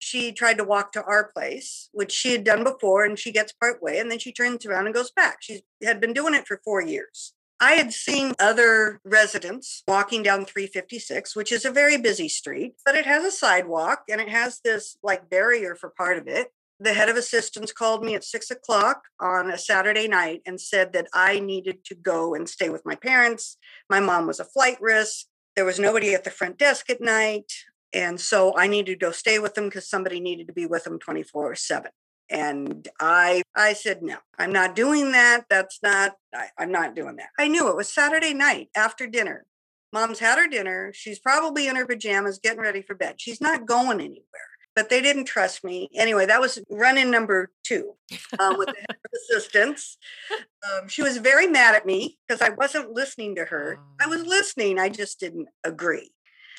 she 0.00 0.32
tried 0.32 0.58
to 0.58 0.64
walk 0.64 0.92
to 0.92 1.04
our 1.04 1.30
place, 1.32 1.88
which 1.92 2.10
she 2.10 2.32
had 2.32 2.42
done 2.42 2.64
before, 2.64 3.04
and 3.04 3.16
she 3.16 3.30
gets 3.30 3.52
part 3.52 3.80
way, 3.80 4.00
and 4.00 4.10
then 4.10 4.18
she 4.18 4.32
turns 4.32 4.66
around 4.66 4.86
and 4.86 4.94
goes 4.94 5.12
back. 5.12 5.38
She 5.40 5.62
had 5.82 6.00
been 6.00 6.12
doing 6.12 6.34
it 6.34 6.48
for 6.48 6.60
four 6.64 6.82
years. 6.82 7.34
I 7.60 7.72
had 7.72 7.92
seen 7.92 8.32
other 8.40 9.00
residents 9.04 9.84
walking 9.86 10.22
down 10.22 10.46
356, 10.46 11.36
which 11.36 11.52
is 11.52 11.66
a 11.66 11.70
very 11.70 11.98
busy 11.98 12.28
street, 12.28 12.72
but 12.84 12.94
it 12.94 13.04
has 13.04 13.22
a 13.22 13.30
sidewalk 13.30 14.04
and 14.08 14.20
it 14.20 14.30
has 14.30 14.60
this 14.64 14.96
like 15.02 15.28
barrier 15.28 15.74
for 15.74 15.90
part 15.90 16.16
of 16.16 16.26
it. 16.26 16.48
The 16.80 16.94
head 16.94 17.10
of 17.10 17.16
assistance 17.16 17.72
called 17.72 18.02
me 18.02 18.14
at 18.14 18.24
six 18.24 18.50
o'clock 18.50 19.02
on 19.20 19.50
a 19.50 19.58
Saturday 19.58 20.08
night 20.08 20.40
and 20.46 20.58
said 20.60 20.94
that 20.94 21.08
I 21.12 21.38
needed 21.38 21.84
to 21.84 21.94
go 21.94 22.34
and 22.34 22.48
stay 22.48 22.70
with 22.70 22.86
my 22.86 22.94
parents. 22.94 23.58
My 23.90 24.00
mom 24.00 24.26
was 24.26 24.40
a 24.40 24.44
flight 24.44 24.80
risk. 24.80 25.26
There 25.56 25.66
was 25.66 25.78
nobody 25.78 26.14
at 26.14 26.24
the 26.24 26.30
front 26.30 26.58
desk 26.58 26.88
at 26.88 27.02
night. 27.02 27.52
And 27.92 28.18
so 28.18 28.56
I 28.56 28.66
needed 28.66 28.98
to 28.98 29.06
go 29.06 29.12
stay 29.12 29.38
with 29.38 29.54
them 29.54 29.66
because 29.66 29.88
somebody 29.88 30.20
needed 30.20 30.46
to 30.46 30.54
be 30.54 30.64
with 30.64 30.84
them 30.84 30.98
24 30.98 31.54
7 31.54 31.90
and 32.32 32.86
i 33.00 33.42
i 33.56 33.72
said 33.72 34.02
no 34.02 34.16
i'm 34.38 34.52
not 34.52 34.76
doing 34.76 35.10
that. 35.10 35.46
That's 35.50 35.80
not 35.82 36.12
I, 36.32 36.46
i'm 36.56 36.70
not 36.70 36.94
doing 36.94 37.16
that. 37.16 37.30
I 37.36 37.48
knew 37.48 37.68
it 37.68 37.76
was 37.76 37.92
saturday 37.92 38.32
night 38.32 38.68
after 38.76 39.08
dinner. 39.08 39.44
Mom's 39.92 40.20
had 40.20 40.38
her 40.38 40.46
dinner. 40.46 40.92
She's 40.94 41.18
probably 41.18 41.66
in 41.66 41.74
her 41.74 41.84
pajamas 41.84 42.38
getting 42.38 42.60
ready 42.60 42.82
for 42.82 42.94
bed. 42.94 43.16
She's 43.18 43.40
not 43.40 43.66
going 43.66 44.00
anywhere 44.00 44.49
but 44.80 44.88
they 44.88 45.02
didn't 45.02 45.26
trust 45.26 45.62
me. 45.62 45.90
Anyway, 45.94 46.24
that 46.24 46.40
was 46.40 46.58
run 46.70 46.96
in 46.96 47.10
number 47.10 47.50
two 47.62 47.96
um, 48.38 48.56
with 48.56 48.68
the 48.68 48.96
assistants. 49.14 49.98
Um, 50.32 50.88
she 50.88 51.02
was 51.02 51.18
very 51.18 51.46
mad 51.46 51.74
at 51.74 51.84
me 51.84 52.18
because 52.26 52.40
I 52.40 52.48
wasn't 52.48 52.94
listening 52.94 53.34
to 53.34 53.44
her. 53.44 53.78
Oh. 53.78 53.84
I 54.00 54.06
was 54.06 54.22
oh. 54.22 54.24
listening, 54.26 54.78
I 54.78 54.88
just 54.88 55.20
didn't 55.20 55.48
agree. 55.64 56.12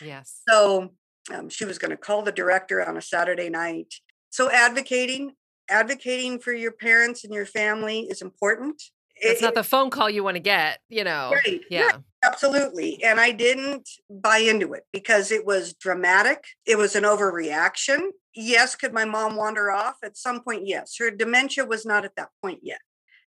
Yes. 0.05 0.41
So 0.47 0.91
um, 1.33 1.49
she 1.49 1.65
was 1.65 1.79
going 1.79 1.89
to 1.89 1.97
call 1.97 2.21
the 2.21 2.31
director 2.31 2.87
on 2.87 2.95
a 2.95 3.01
Saturday 3.01 3.49
night. 3.49 3.91
So 4.29 4.51
advocating, 4.51 5.31
advocating 5.67 6.37
for 6.37 6.53
your 6.53 6.73
parents 6.73 7.23
and 7.23 7.33
your 7.33 7.47
family 7.47 8.01
is 8.01 8.21
important. 8.21 8.83
It's 9.21 9.41
not 9.41 9.53
the 9.53 9.63
phone 9.63 9.89
call 9.89 10.09
you 10.09 10.23
want 10.23 10.35
to 10.35 10.41
get, 10.41 10.79
you 10.89 11.03
know. 11.03 11.31
Right. 11.33 11.61
Yeah. 11.69 11.83
Right, 11.83 11.95
absolutely. 12.23 13.03
And 13.03 13.19
I 13.19 13.31
didn't 13.31 13.87
buy 14.09 14.39
into 14.39 14.73
it 14.73 14.83
because 14.91 15.31
it 15.31 15.45
was 15.45 15.73
dramatic. 15.73 16.43
It 16.65 16.77
was 16.77 16.95
an 16.95 17.03
overreaction. 17.03 18.09
Yes, 18.33 18.75
could 18.75 18.93
my 18.93 19.05
mom 19.05 19.35
wander 19.35 19.71
off 19.71 19.97
at 20.03 20.17
some 20.17 20.41
point? 20.41 20.65
Yes. 20.65 20.95
Her 20.97 21.11
dementia 21.11 21.65
was 21.65 21.85
not 21.85 22.03
at 22.03 22.15
that 22.15 22.29
point 22.41 22.59
yet. 22.63 22.79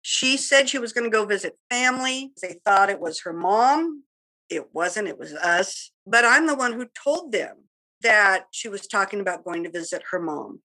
She 0.00 0.36
said 0.36 0.68
she 0.68 0.78
was 0.78 0.92
going 0.92 1.04
to 1.04 1.16
go 1.16 1.26
visit 1.26 1.58
family. 1.70 2.32
They 2.40 2.58
thought 2.64 2.90
it 2.90 3.00
was 3.00 3.20
her 3.20 3.32
mom. 3.32 4.04
It 4.48 4.74
wasn't, 4.74 5.08
it 5.08 5.18
was 5.18 5.32
us. 5.34 5.92
But 6.06 6.24
I'm 6.24 6.46
the 6.46 6.56
one 6.56 6.72
who 6.72 6.86
told 6.86 7.32
them 7.32 7.68
that 8.02 8.46
she 8.50 8.68
was 8.68 8.86
talking 8.86 9.20
about 9.20 9.44
going 9.44 9.62
to 9.64 9.70
visit 9.70 10.02
her 10.10 10.18
mom 10.18 10.60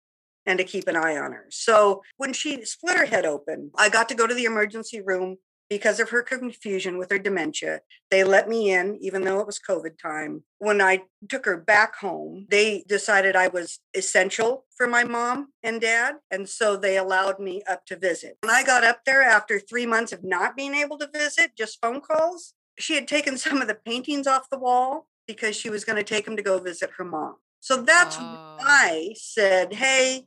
and 0.46 0.58
to 0.58 0.64
keep 0.64 0.88
an 0.88 0.96
eye 0.96 1.16
on 1.16 1.32
her. 1.32 1.46
So 1.50 2.02
when 2.16 2.32
she 2.32 2.64
split 2.64 2.96
her 2.96 3.06
head 3.06 3.26
open, 3.26 3.70
I 3.76 3.88
got 3.88 4.08
to 4.10 4.14
go 4.14 4.26
to 4.26 4.34
the 4.34 4.44
emergency 4.44 5.00
room 5.00 5.38
because 5.68 5.98
of 5.98 6.10
her 6.10 6.22
confusion 6.22 6.96
with 6.96 7.10
her 7.10 7.18
dementia. 7.18 7.80
They 8.10 8.22
let 8.24 8.48
me 8.48 8.72
in, 8.72 8.98
even 9.00 9.22
though 9.22 9.40
it 9.40 9.46
was 9.46 9.58
COVID 9.58 9.98
time. 10.00 10.44
When 10.58 10.80
I 10.80 11.02
took 11.28 11.44
her 11.44 11.56
back 11.56 11.96
home, 11.96 12.46
they 12.50 12.84
decided 12.86 13.34
I 13.34 13.48
was 13.48 13.80
essential 13.94 14.64
for 14.76 14.86
my 14.86 15.04
mom 15.04 15.48
and 15.62 15.80
dad. 15.80 16.16
And 16.30 16.48
so 16.48 16.76
they 16.76 16.96
allowed 16.96 17.40
me 17.40 17.62
up 17.68 17.84
to 17.86 17.96
visit. 17.96 18.38
When 18.42 18.54
I 18.54 18.62
got 18.62 18.84
up 18.84 19.00
there 19.04 19.22
after 19.22 19.58
three 19.58 19.86
months 19.86 20.12
of 20.12 20.22
not 20.22 20.56
being 20.56 20.74
able 20.74 20.98
to 20.98 21.10
visit, 21.12 21.52
just 21.56 21.80
phone 21.80 22.00
calls, 22.00 22.54
she 22.78 22.94
had 22.94 23.08
taken 23.08 23.36
some 23.38 23.60
of 23.60 23.68
the 23.68 23.74
paintings 23.74 24.26
off 24.26 24.50
the 24.50 24.58
wall 24.58 25.08
because 25.26 25.56
she 25.56 25.70
was 25.70 25.84
going 25.84 25.96
to 25.96 26.04
take 26.04 26.24
them 26.24 26.36
to 26.36 26.42
go 26.42 26.58
visit 26.58 26.90
her 26.96 27.04
mom. 27.04 27.36
So 27.60 27.82
that's 27.82 28.16
oh. 28.18 28.56
why 28.58 28.58
I 28.60 29.14
said, 29.16 29.74
hey, 29.74 30.26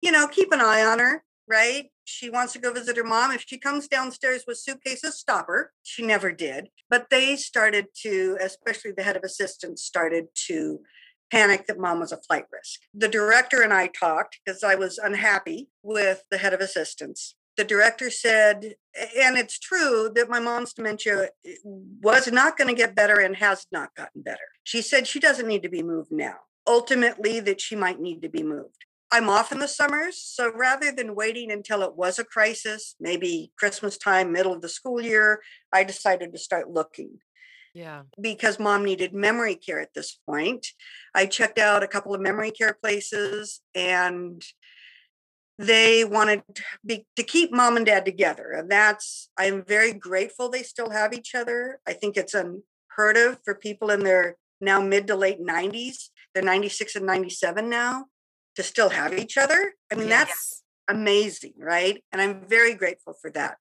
you 0.00 0.12
know, 0.12 0.26
keep 0.26 0.52
an 0.52 0.60
eye 0.60 0.84
on 0.84 0.98
her, 0.98 1.22
right? 1.48 1.90
She 2.04 2.30
wants 2.30 2.52
to 2.52 2.58
go 2.58 2.72
visit 2.72 2.96
her 2.96 3.04
mom. 3.04 3.32
If 3.32 3.44
she 3.46 3.58
comes 3.58 3.88
downstairs 3.88 4.44
with 4.46 4.58
suitcases, 4.58 5.18
stop 5.18 5.46
her. 5.48 5.72
She 5.82 6.04
never 6.04 6.32
did. 6.32 6.68
But 6.88 7.08
they 7.10 7.36
started 7.36 7.86
to, 8.02 8.38
especially 8.40 8.92
the 8.92 9.02
head 9.02 9.16
of 9.16 9.24
assistance, 9.24 9.82
started 9.82 10.26
to 10.46 10.80
panic 11.30 11.66
that 11.66 11.78
mom 11.78 12.00
was 12.00 12.12
a 12.12 12.18
flight 12.18 12.44
risk. 12.52 12.80
The 12.94 13.08
director 13.08 13.62
and 13.62 13.72
I 13.72 13.88
talked 13.88 14.38
because 14.44 14.62
I 14.62 14.76
was 14.76 14.98
unhappy 14.98 15.68
with 15.82 16.22
the 16.30 16.38
head 16.38 16.54
of 16.54 16.60
assistance. 16.60 17.34
The 17.56 17.64
director 17.64 18.10
said, 18.10 18.74
and 19.18 19.38
it's 19.38 19.58
true 19.58 20.10
that 20.14 20.28
my 20.28 20.38
mom's 20.38 20.74
dementia 20.74 21.30
eh, 21.44 21.54
was 21.64 22.30
not 22.30 22.58
going 22.58 22.68
to 22.68 22.74
get 22.74 22.94
better 22.94 23.18
and 23.18 23.34
has 23.36 23.66
not 23.72 23.94
gotten 23.96 24.22
better. 24.22 24.38
She 24.62 24.82
said 24.82 25.06
she 25.06 25.20
doesn't 25.20 25.48
need 25.48 25.62
to 25.62 25.70
be 25.70 25.82
moved 25.82 26.12
now. 26.12 26.36
Ultimately, 26.66 27.40
that 27.40 27.60
she 27.60 27.76
might 27.76 28.00
need 28.00 28.22
to 28.22 28.28
be 28.28 28.42
moved. 28.42 28.84
I'm 29.16 29.30
off 29.30 29.50
in 29.50 29.60
the 29.60 29.66
summers. 29.66 30.20
So 30.20 30.52
rather 30.52 30.92
than 30.92 31.14
waiting 31.14 31.50
until 31.50 31.80
it 31.80 31.96
was 31.96 32.18
a 32.18 32.24
crisis, 32.24 32.96
maybe 33.00 33.50
Christmas 33.58 33.96
time, 33.96 34.30
middle 34.30 34.52
of 34.52 34.60
the 34.60 34.68
school 34.68 35.00
year, 35.00 35.40
I 35.72 35.84
decided 35.84 36.34
to 36.34 36.38
start 36.38 36.70
looking. 36.70 37.20
Yeah. 37.72 38.02
Because 38.20 38.58
mom 38.58 38.84
needed 38.84 39.14
memory 39.14 39.54
care 39.54 39.80
at 39.80 39.94
this 39.94 40.18
point. 40.28 40.66
I 41.14 41.24
checked 41.24 41.58
out 41.58 41.82
a 41.82 41.88
couple 41.88 42.14
of 42.14 42.20
memory 42.20 42.50
care 42.50 42.74
places 42.74 43.62
and 43.74 44.44
they 45.58 46.04
wanted 46.04 46.42
to, 46.54 46.62
be, 46.84 47.06
to 47.16 47.22
keep 47.22 47.50
mom 47.52 47.78
and 47.78 47.86
dad 47.86 48.04
together. 48.04 48.50
And 48.50 48.70
that's, 48.70 49.30
I'm 49.38 49.64
very 49.64 49.94
grateful 49.94 50.50
they 50.50 50.62
still 50.62 50.90
have 50.90 51.14
each 51.14 51.34
other. 51.34 51.80
I 51.88 51.94
think 51.94 52.18
it's 52.18 52.34
unheard 52.34 53.16
of 53.16 53.38
for 53.46 53.54
people 53.54 53.90
in 53.90 54.00
their 54.00 54.36
now 54.60 54.82
mid 54.82 55.06
to 55.06 55.16
late 55.16 55.40
90s. 55.40 56.10
They're 56.34 56.42
96 56.42 56.96
and 56.96 57.06
97 57.06 57.70
now 57.70 58.08
to 58.56 58.62
still 58.62 58.90
have 58.90 59.18
each 59.18 59.36
other. 59.36 59.74
I 59.92 59.94
mean, 59.94 60.08
that's 60.08 60.62
amazing, 60.88 61.54
right? 61.58 62.02
And 62.12 62.20
I'm 62.20 62.46
very 62.46 62.74
grateful 62.74 63.14
for 63.20 63.30
that. 63.30 63.56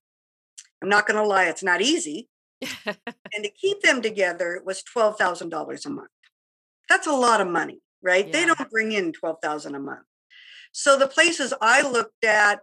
I'm 0.81 0.89
not 0.89 1.07
going 1.07 1.21
to 1.21 1.27
lie, 1.27 1.45
it's 1.45 1.63
not 1.63 1.81
easy. 1.81 2.29
and 2.85 3.43
to 3.43 3.49
keep 3.49 3.81
them 3.81 4.01
together 4.01 4.61
was 4.65 4.83
$12,000 4.95 5.85
a 5.85 5.89
month. 5.89 6.09
That's 6.89 7.07
a 7.07 7.11
lot 7.11 7.41
of 7.41 7.47
money, 7.47 7.81
right? 8.01 8.25
Yeah. 8.25 8.33
They 8.33 8.45
don't 8.45 8.69
bring 8.69 8.91
in 8.91 9.11
12,000 9.11 9.75
a 9.75 9.79
month. 9.79 10.05
So 10.71 10.97
the 10.97 11.07
places 11.07 11.53
I 11.61 11.81
looked 11.81 12.23
at 12.23 12.59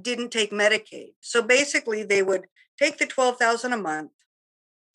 didn't 0.00 0.30
take 0.30 0.50
Medicaid. 0.50 1.12
So 1.20 1.42
basically 1.42 2.02
they 2.02 2.22
would 2.22 2.46
take 2.78 2.98
the 2.98 3.06
12,000 3.06 3.72
a 3.72 3.76
month 3.76 4.10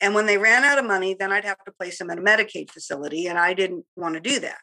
and 0.02 0.14
when 0.14 0.26
they 0.26 0.36
ran 0.36 0.64
out 0.64 0.78
of 0.78 0.84
money, 0.84 1.14
then 1.14 1.30
I'd 1.30 1.44
have 1.44 1.64
to 1.64 1.72
place 1.72 1.98
them 1.98 2.10
in 2.10 2.18
a 2.18 2.22
Medicaid 2.22 2.70
facility 2.70 3.28
and 3.28 3.38
I 3.38 3.54
didn't 3.54 3.84
want 3.96 4.14
to 4.14 4.20
do 4.20 4.40
that. 4.40 4.58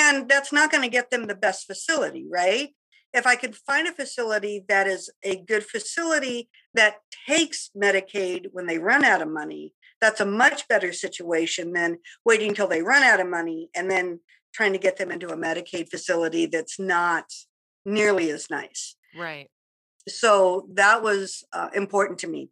And 0.00 0.28
that's 0.28 0.52
not 0.52 0.70
going 0.70 0.82
to 0.82 0.88
get 0.88 1.10
them 1.10 1.26
the 1.26 1.34
best 1.34 1.66
facility, 1.66 2.26
right? 2.30 2.70
If 3.14 3.26
I 3.26 3.36
could 3.36 3.56
find 3.56 3.88
a 3.88 3.92
facility 3.92 4.64
that 4.68 4.86
is 4.86 5.10
a 5.22 5.36
good 5.36 5.64
facility 5.64 6.48
that 6.74 6.96
takes 7.26 7.70
Medicaid 7.76 8.48
when 8.52 8.66
they 8.66 8.78
run 8.78 9.04
out 9.04 9.22
of 9.22 9.28
money, 9.28 9.72
that's 10.00 10.20
a 10.20 10.26
much 10.26 10.68
better 10.68 10.92
situation 10.92 11.72
than 11.72 11.98
waiting 12.24 12.50
until 12.50 12.68
they 12.68 12.82
run 12.82 13.02
out 13.02 13.20
of 13.20 13.28
money 13.28 13.70
and 13.74 13.90
then 13.90 14.20
trying 14.52 14.72
to 14.72 14.78
get 14.78 14.96
them 14.96 15.10
into 15.10 15.28
a 15.28 15.36
Medicaid 15.36 15.90
facility 15.90 16.46
that's 16.46 16.78
not 16.78 17.24
nearly 17.84 18.30
as 18.30 18.50
nice. 18.50 18.96
Right. 19.16 19.48
So 20.08 20.68
that 20.74 21.02
was 21.02 21.44
uh, 21.52 21.68
important 21.74 22.18
to 22.20 22.28
me. 22.28 22.50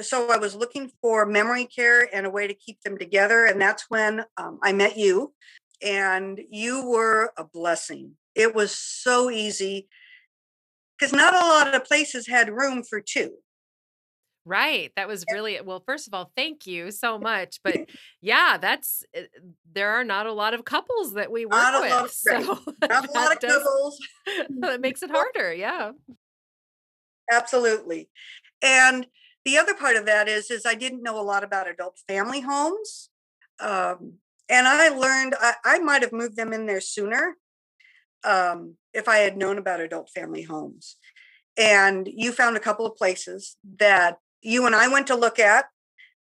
So 0.00 0.32
I 0.32 0.38
was 0.38 0.54
looking 0.54 0.90
for 1.02 1.26
memory 1.26 1.66
care 1.66 2.08
and 2.12 2.26
a 2.26 2.30
way 2.30 2.46
to 2.46 2.54
keep 2.54 2.80
them 2.82 2.96
together. 2.96 3.44
And 3.44 3.60
that's 3.60 3.84
when 3.88 4.24
um, 4.36 4.58
I 4.62 4.72
met 4.72 4.96
you 4.96 5.34
and 5.82 6.40
you 6.50 6.88
were 6.88 7.32
a 7.36 7.44
blessing. 7.44 8.12
It 8.34 8.54
was 8.54 8.74
so 8.74 9.30
easy 9.30 9.88
because 10.98 11.12
not 11.12 11.34
a 11.34 11.38
lot 11.38 11.74
of 11.74 11.84
places 11.84 12.26
had 12.26 12.50
room 12.50 12.82
for 12.82 13.00
two. 13.00 13.32
Right. 14.46 14.92
That 14.94 15.08
was 15.08 15.24
really 15.32 15.60
well. 15.60 15.82
First 15.84 16.06
of 16.06 16.14
all, 16.14 16.30
thank 16.36 16.68
you 16.68 16.92
so 16.92 17.18
much. 17.18 17.58
But 17.64 17.90
yeah, 18.20 18.56
that's 18.58 19.02
eh, 19.12 19.24
there 19.72 19.90
are 19.90 20.04
not 20.04 20.26
a 20.26 20.32
lot 20.32 20.54
of 20.54 20.64
couples 20.64 21.14
that 21.14 21.32
we 21.32 21.44
work 21.44 21.52
not 21.52 21.82
with. 21.82 21.92
Of, 21.92 22.10
so 22.12 22.60
not 22.88 23.08
a 23.08 23.12
lot 23.12 23.32
of 23.32 23.40
does, 23.40 23.52
couples. 23.52 23.98
that 24.60 24.80
makes 24.80 25.02
it 25.02 25.10
harder. 25.10 25.52
Yeah. 25.52 25.92
Absolutely. 27.30 28.08
And 28.62 29.08
the 29.44 29.58
other 29.58 29.74
part 29.74 29.96
of 29.96 30.06
that 30.06 30.28
is, 30.28 30.50
is 30.50 30.64
I 30.64 30.74
didn't 30.74 31.02
know 31.02 31.20
a 31.20 31.22
lot 31.22 31.42
about 31.42 31.68
adult 31.68 31.98
family 32.06 32.40
homes. 32.40 33.10
Um, 33.58 34.14
and 34.48 34.66
I 34.66 34.88
learned 34.88 35.34
I, 35.38 35.54
I 35.64 35.78
might 35.78 36.02
have 36.02 36.12
moved 36.12 36.36
them 36.36 36.52
in 36.52 36.66
there 36.66 36.80
sooner 36.80 37.36
um, 38.24 38.76
if 38.92 39.08
I 39.08 39.18
had 39.18 39.36
known 39.36 39.58
about 39.58 39.80
adult 39.80 40.10
family 40.10 40.42
homes. 40.42 40.96
And 41.56 42.08
you 42.12 42.32
found 42.32 42.56
a 42.56 42.60
couple 42.60 42.86
of 42.86 42.96
places 42.96 43.56
that 43.78 44.18
you 44.42 44.66
and 44.66 44.74
I 44.74 44.88
went 44.88 45.06
to 45.08 45.16
look 45.16 45.38
at 45.38 45.66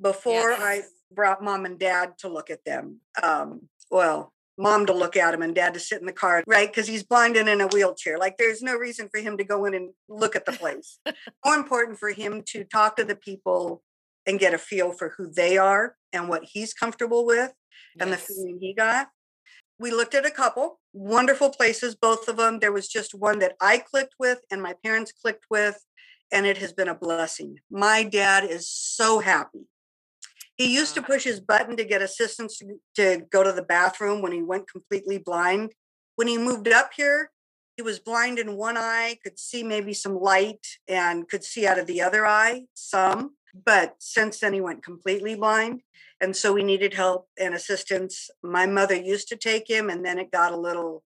before 0.01 0.51
yes. 0.51 0.61
I 0.63 0.83
brought 1.15 1.43
mom 1.43 1.65
and 1.65 1.79
dad 1.79 2.15
to 2.19 2.29
look 2.29 2.51
at 2.51 2.65
them. 2.65 3.01
Um, 3.23 3.69
well, 3.91 4.33
mom 4.57 4.87
to 4.87 4.93
look 4.93 5.17
at 5.17 5.35
him 5.35 5.43
and 5.43 5.55
dad 5.55 5.75
to 5.75 5.81
sit 5.81 6.01
in 6.01 6.07
the 6.07 6.13
car, 6.13 6.43
right? 6.47 6.69
Because 6.69 6.89
he's 6.89 7.03
blind 7.03 7.37
and 7.37 7.49
in 7.49 7.61
a 7.61 7.69
wheelchair. 7.69 8.19
Like 8.19 8.37
there's 8.37 8.63
no 8.63 8.75
reason 8.75 9.09
for 9.09 9.21
him 9.21 9.37
to 9.37 9.45
go 9.45 9.65
in 9.65 9.75
and 9.75 9.91
look 10.09 10.35
at 10.35 10.47
the 10.47 10.53
place. 10.53 10.99
More 11.45 11.55
important 11.55 11.99
for 11.99 12.11
him 12.11 12.43
to 12.49 12.65
talk 12.65 12.97
to 12.97 13.05
the 13.05 13.17
people 13.17 13.83
and 14.29 14.39
get 14.39 14.55
a 14.55 14.59
feel 14.59 14.93
for 14.93 15.15
who 15.17 15.29
they 15.29 15.57
are 15.57 15.97
and 16.13 16.29
what 16.29 16.45
he's 16.45 16.75
comfortable 16.75 17.25
with 17.25 17.53
and 17.99 18.13
the 18.13 18.17
feeling 18.17 18.59
he 18.61 18.75
got. 18.75 19.09
We 19.81 19.91
looked 19.91 20.15
at 20.15 20.27
a 20.27 20.31
couple 20.31 20.79
wonderful 20.93 21.51
places, 21.51 21.95
both 21.95 22.29
of 22.29 22.37
them. 22.37 22.59
There 22.59 22.73
was 22.73 22.89
just 22.89 23.15
one 23.15 23.39
that 23.39 23.57
I 23.61 23.79
clicked 23.79 24.15
with 24.19 24.41
and 24.51 24.63
my 24.63 24.75
parents 24.85 25.13
clicked 25.13 25.47
with, 25.51 25.83
and 26.31 26.45
it 26.47 26.59
has 26.59 26.73
been 26.73 26.89
a 26.89 26.95
blessing. 26.95 27.57
My 27.71 28.03
dad 28.03 28.45
is 28.45 28.69
so 28.69 29.21
happy. 29.21 29.67
He 30.57 30.75
used 30.75 30.95
to 30.97 31.03
push 31.03 31.25
his 31.25 31.41
button 31.41 31.77
to 31.77 31.85
get 31.85 32.03
assistance 32.03 32.59
to, 32.59 32.81
to 32.97 33.23
go 33.31 33.43
to 33.43 33.53
the 33.53 33.63
bathroom 33.63 34.21
when 34.21 34.33
he 34.33 34.43
went 34.43 34.71
completely 34.71 35.19
blind. 35.19 35.73
When 36.17 36.29
he 36.29 36.37
moved 36.37 36.69
up 36.69 36.91
here, 36.97 37.31
he 37.77 37.83
was 37.83 38.01
blind 38.01 38.41
in 38.41 38.57
one 38.57 38.77
eye, 38.77 39.19
could 39.23 39.39
see 39.39 39.63
maybe 39.63 39.95
some 39.95 40.19
light, 40.19 40.67
and 40.89 41.29
could 41.29 41.45
see 41.45 41.65
out 41.65 41.79
of 41.79 41.87
the 41.87 42.03
other 42.03 42.27
eye 42.27 42.65
some. 42.75 43.37
But 43.65 43.97
since 43.99 44.41
then, 44.41 44.53
he 44.53 44.61
went 44.61 44.85
completely 44.85 45.35
blind. 45.35 45.83
And 46.21 46.35
so 46.35 46.53
we 46.53 46.63
needed 46.65 46.95
help 46.95 47.29
and 47.39 47.55
assistance. 47.55 48.29
My 48.43 48.67
mother 48.67 48.97
used 48.97 49.29
to 49.29 49.37
take 49.37 49.69
him, 49.71 49.89
and 49.89 50.05
then 50.05 50.19
it 50.19 50.33
got 50.33 50.53
a 50.53 50.57
little, 50.57 51.05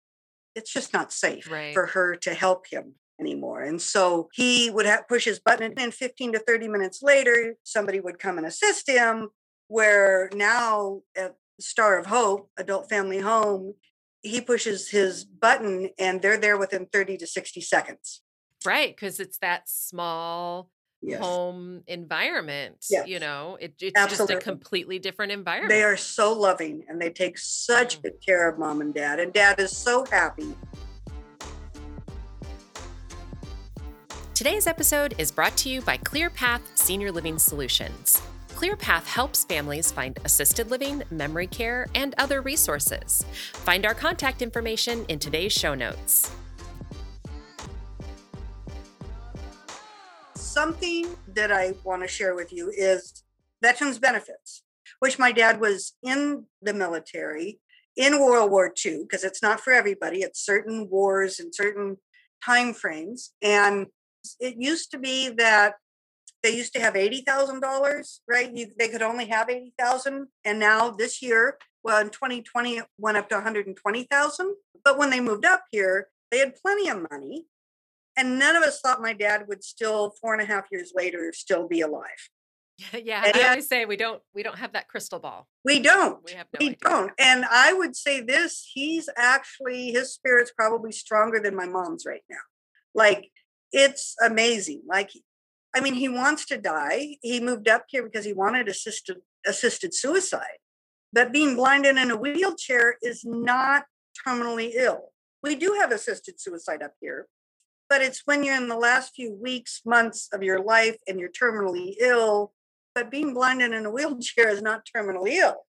it's 0.55 0.73
just 0.73 0.93
not 0.93 1.13
safe 1.13 1.51
Right. 1.51 1.75
for 1.75 1.87
her 1.87 2.17
to 2.17 2.35
help 2.35 2.67
him 2.69 2.95
anymore. 3.21 3.63
And 3.63 3.81
so 3.81 4.29
he 4.33 4.71
would 4.71 4.87
have 4.87 5.07
push 5.09 5.25
his 5.27 5.39
button, 5.39 5.67
and 5.67 5.77
then 5.77 5.91
15 5.91 6.33
to 6.33 6.39
30 6.39 6.69
minutes 6.69 7.03
later, 7.03 7.57
somebody 7.63 8.01
would 8.01 8.19
come 8.19 8.39
and 8.39 8.47
assist 8.47 8.89
him. 8.89 9.29
Where 9.69 10.29
now 10.35 11.03
at 11.17 11.37
Star 11.61 11.99
of 11.99 12.07
Hope, 12.07 12.51
Adult 12.59 12.89
Family 12.91 13.21
Home, 13.21 13.75
he 14.21 14.41
pushes 14.41 14.91
his 14.91 15.25
button 15.25 15.91
and 15.99 16.21
they're 16.21 16.37
there 16.37 16.59
within 16.59 16.87
30 16.87 17.17
to 17.19 17.27
60 17.27 17.61
seconds. 17.63 18.21
Right. 18.65 18.95
Because 18.95 19.19
it's 19.19 19.39
that 19.39 19.69
small 19.69 20.71
Yes. 21.03 21.21
home 21.21 21.83
environment. 21.89 22.77
Yes. 22.89 23.09
You 23.09 23.19
know, 23.19 23.59
it, 23.61 23.75
it's 23.81 24.17
just 24.17 24.31
a 24.31 24.37
completely 24.37 25.01
different 25.01 25.33
environment. 25.33 25.71
They 25.71 25.83
are 25.83 25.97
so 25.97 26.33
loving 26.33 26.85
and 26.89 27.01
they 27.01 27.11
take 27.11 27.39
such 27.39 27.99
Mm. 27.99 28.03
good 28.03 28.21
care 28.25 28.49
of 28.49 28.59
mom 28.59 28.81
and 28.81 28.95
dad. 28.95 29.19
And 29.19 29.33
dad 29.33 29.59
is 29.59 29.77
so 29.77 30.05
happy. 30.11 30.55
Today's 34.35 34.67
episode 34.67 35.15
is 35.19 35.31
brought 35.31 35.57
to 35.59 35.69
you 35.69 35.83
by 35.83 35.99
ClearPath 35.99 36.61
Senior 36.75 37.13
Living 37.13 37.39
Solutions. 37.39 38.21
ClearPath 38.55 39.05
helps 39.05 39.45
families 39.45 39.91
find 39.91 40.19
assisted 40.25 40.71
living, 40.71 41.03
memory 41.11 41.47
care, 41.49 41.89
and 41.95 42.15
other 42.19 42.41
resources. 42.43 43.25
Find 43.53 43.85
our 43.85 43.95
contact 43.95 44.41
information 44.41 45.05
in 45.09 45.19
today's 45.19 45.53
show 45.53 45.75
notes. 45.75 46.31
Something 50.53 51.17
that 51.29 51.51
I 51.51 51.73
want 51.83 52.03
to 52.03 52.07
share 52.09 52.35
with 52.35 52.53
you 52.53 52.71
is 52.77 53.25
veterans 53.63 53.99
benefits, 53.99 54.63
which 54.99 55.19
my 55.19 55.33
dad 55.33 55.59
was 55.59 55.95
in 56.03 56.45
the 56.61 56.75
military 56.75 57.59
in 57.97 58.21
World 58.21 58.51
War 58.51 58.71
II, 58.85 59.05
because 59.05 59.25
it's 59.25 59.43
not 59.43 59.61
for 59.61 59.73
everybody, 59.73 60.19
it's 60.19 60.45
certain 60.45 60.91
wars 60.91 61.41
and 61.41 61.55
certain 61.55 61.97
time 62.45 62.75
frames. 62.75 63.33
And 63.41 63.87
it 64.41 64.57
used 64.59 64.91
to 64.91 64.99
be 64.99 65.31
that 65.31 65.77
they 66.43 66.55
used 66.55 66.75
to 66.75 66.81
have 66.81 66.93
$80,000, 66.93 68.19
right? 68.29 68.55
You, 68.55 68.67
they 68.79 68.89
could 68.89 69.01
only 69.01 69.29
have 69.29 69.49
80,000. 69.49 70.27
And 70.45 70.59
now 70.59 70.91
this 70.91 71.23
year, 71.23 71.57
well, 71.83 72.03
in 72.03 72.11
2020, 72.11 72.77
it 72.77 72.85
went 72.99 73.17
up 73.17 73.31
to 73.31 73.37
120,000. 73.37 74.55
But 74.85 74.99
when 74.99 75.09
they 75.09 75.21
moved 75.21 75.47
up 75.47 75.65
here, 75.71 76.09
they 76.31 76.41
had 76.41 76.57
plenty 76.57 76.91
of 76.91 77.11
money. 77.11 77.47
And 78.17 78.39
none 78.39 78.57
of 78.57 78.63
us 78.63 78.81
thought 78.81 79.01
my 79.01 79.13
dad 79.15 79.45
would 79.49 79.65
still, 79.65 80.13
four 80.21 80.35
and 80.35 80.43
a 80.43 80.45
half 80.45 80.67
years 80.71 80.93
later, 80.95 81.33
still 81.35 81.67
be 81.67 81.81
alive. 81.81 82.29
yeah, 82.93 83.25
And- 83.27 83.37
I 83.37 83.49
always 83.51 83.69
say 83.69 83.85
we 83.85 83.97
don't 83.97 84.21
we 84.35 84.43
don't 84.43 84.59
have 84.59 84.73
that 84.73 84.89
crystal 84.89 85.19
ball. 85.19 85.47
We 85.65 85.79
don't. 85.81 86.23
We 86.25 86.33
have 86.33 86.47
no 86.53 86.59
we 86.61 86.67
idea. 86.71 86.79
don't. 86.83 87.13
And 87.19 87.45
I 87.51 87.73
would 87.73 87.95
say 87.97 88.21
this 88.21 88.69
he's 88.73 89.09
actually, 89.17 89.93
his 89.93 90.13
spirit's 90.13 90.53
probably 90.53 90.93
stronger 90.93 91.39
than 91.41 91.55
my 91.55 91.67
mom's 91.67 92.05
right 92.07 92.25
now. 92.31 92.37
Like, 92.95 93.31
it's 93.73 94.15
amazing. 94.23 94.83
Like, 94.87 95.11
I 95.75 95.81
mean, 95.81 95.95
he 95.95 96.09
wants 96.09 96.45
to 96.47 96.59
die. 96.59 97.17
He 97.23 97.41
moved 97.41 97.69
up 97.69 97.85
here 97.89 98.03
because 98.03 98.25
he 98.27 98.33
wanted 98.35 98.69
assisted 98.69 99.19
assisted 99.47 99.95
suicide. 99.95 100.59
But 101.15 101.33
being 101.33 101.57
blind 101.57 101.87
and 101.87 101.99
in 101.99 102.11
a 102.11 102.17
wheelchair 102.17 102.97
is 103.03 103.23
not 103.25 103.85
terminally 104.27 104.73
ill. 104.75 105.13
We 105.43 105.57
do 105.57 105.75
have 105.81 105.91
assisted 105.93 106.41
suicide 106.41 106.83
up 106.83 106.93
here, 107.01 107.27
but 107.93 108.01
it's 108.01 108.23
when 108.25 108.43
you're 108.43 108.57
in 108.57 108.69
the 108.69 108.75
last 108.75 109.13
few 109.15 109.35
weeks, 109.35 109.83
months 109.85 110.31
of 110.33 110.43
your 110.43 110.63
life 110.63 110.97
and 111.07 111.21
you're 111.21 111.29
terminally 111.29 111.95
ill. 112.01 112.55
But 112.95 113.11
being 113.11 113.35
blind 113.35 113.61
and 113.61 113.75
in 113.75 113.85
a 113.85 113.91
wheelchair 113.91 114.49
is 114.49 114.63
not 114.63 114.87
terminally 114.97 115.33
ill. 115.33 115.67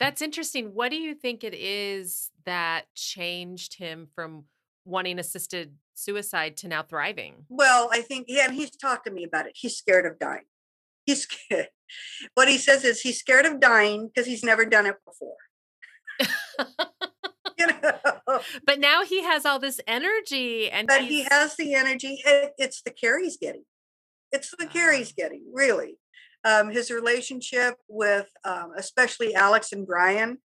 That's 0.00 0.22
interesting. 0.22 0.70
What 0.72 0.88
do 0.88 0.96
you 0.96 1.14
think 1.14 1.44
it 1.44 1.52
is 1.52 2.30
that 2.46 2.86
changed 2.94 3.76
him 3.76 4.08
from 4.14 4.44
wanting 4.86 5.18
assisted 5.18 5.74
suicide 5.92 6.56
to 6.58 6.68
now 6.68 6.82
thriving? 6.82 7.44
Well, 7.50 7.90
I 7.92 8.00
think, 8.00 8.28
yeah, 8.30 8.46
and 8.46 8.54
he's 8.54 8.70
talked 8.70 9.04
to 9.04 9.12
me 9.12 9.24
about 9.24 9.44
it. 9.44 9.52
He's 9.56 9.76
scared 9.76 10.06
of 10.06 10.18
dying. 10.18 10.46
He's 11.04 11.24
scared. 11.28 11.68
What 12.32 12.48
he 12.48 12.56
says 12.56 12.82
is 12.82 13.02
he's 13.02 13.18
scared 13.18 13.44
of 13.44 13.60
dying 13.60 14.06
because 14.08 14.26
he's 14.26 14.42
never 14.42 14.64
done 14.64 14.86
it 14.86 14.96
before. 15.04 15.36
You 17.66 17.72
know, 17.82 18.40
but 18.66 18.78
now 18.78 19.04
he 19.04 19.22
has 19.22 19.44
all 19.46 19.58
this 19.58 19.80
energy 19.86 20.70
and 20.70 20.86
but 20.88 21.02
he 21.02 21.26
has 21.30 21.56
the 21.56 21.74
energy. 21.74 22.20
It, 22.24 22.52
it's 22.58 22.82
the 22.82 22.90
care 22.90 23.22
he's 23.22 23.36
getting. 23.36 23.64
It's 24.32 24.52
the 24.56 24.66
care 24.66 24.92
he's 24.92 25.12
getting, 25.12 25.42
really. 25.52 25.98
Um, 26.44 26.70
his 26.70 26.90
relationship 26.90 27.74
with, 27.88 28.28
um, 28.44 28.72
especially 28.76 29.34
Alex 29.34 29.72
and 29.72 29.86
Brian, 29.86 30.38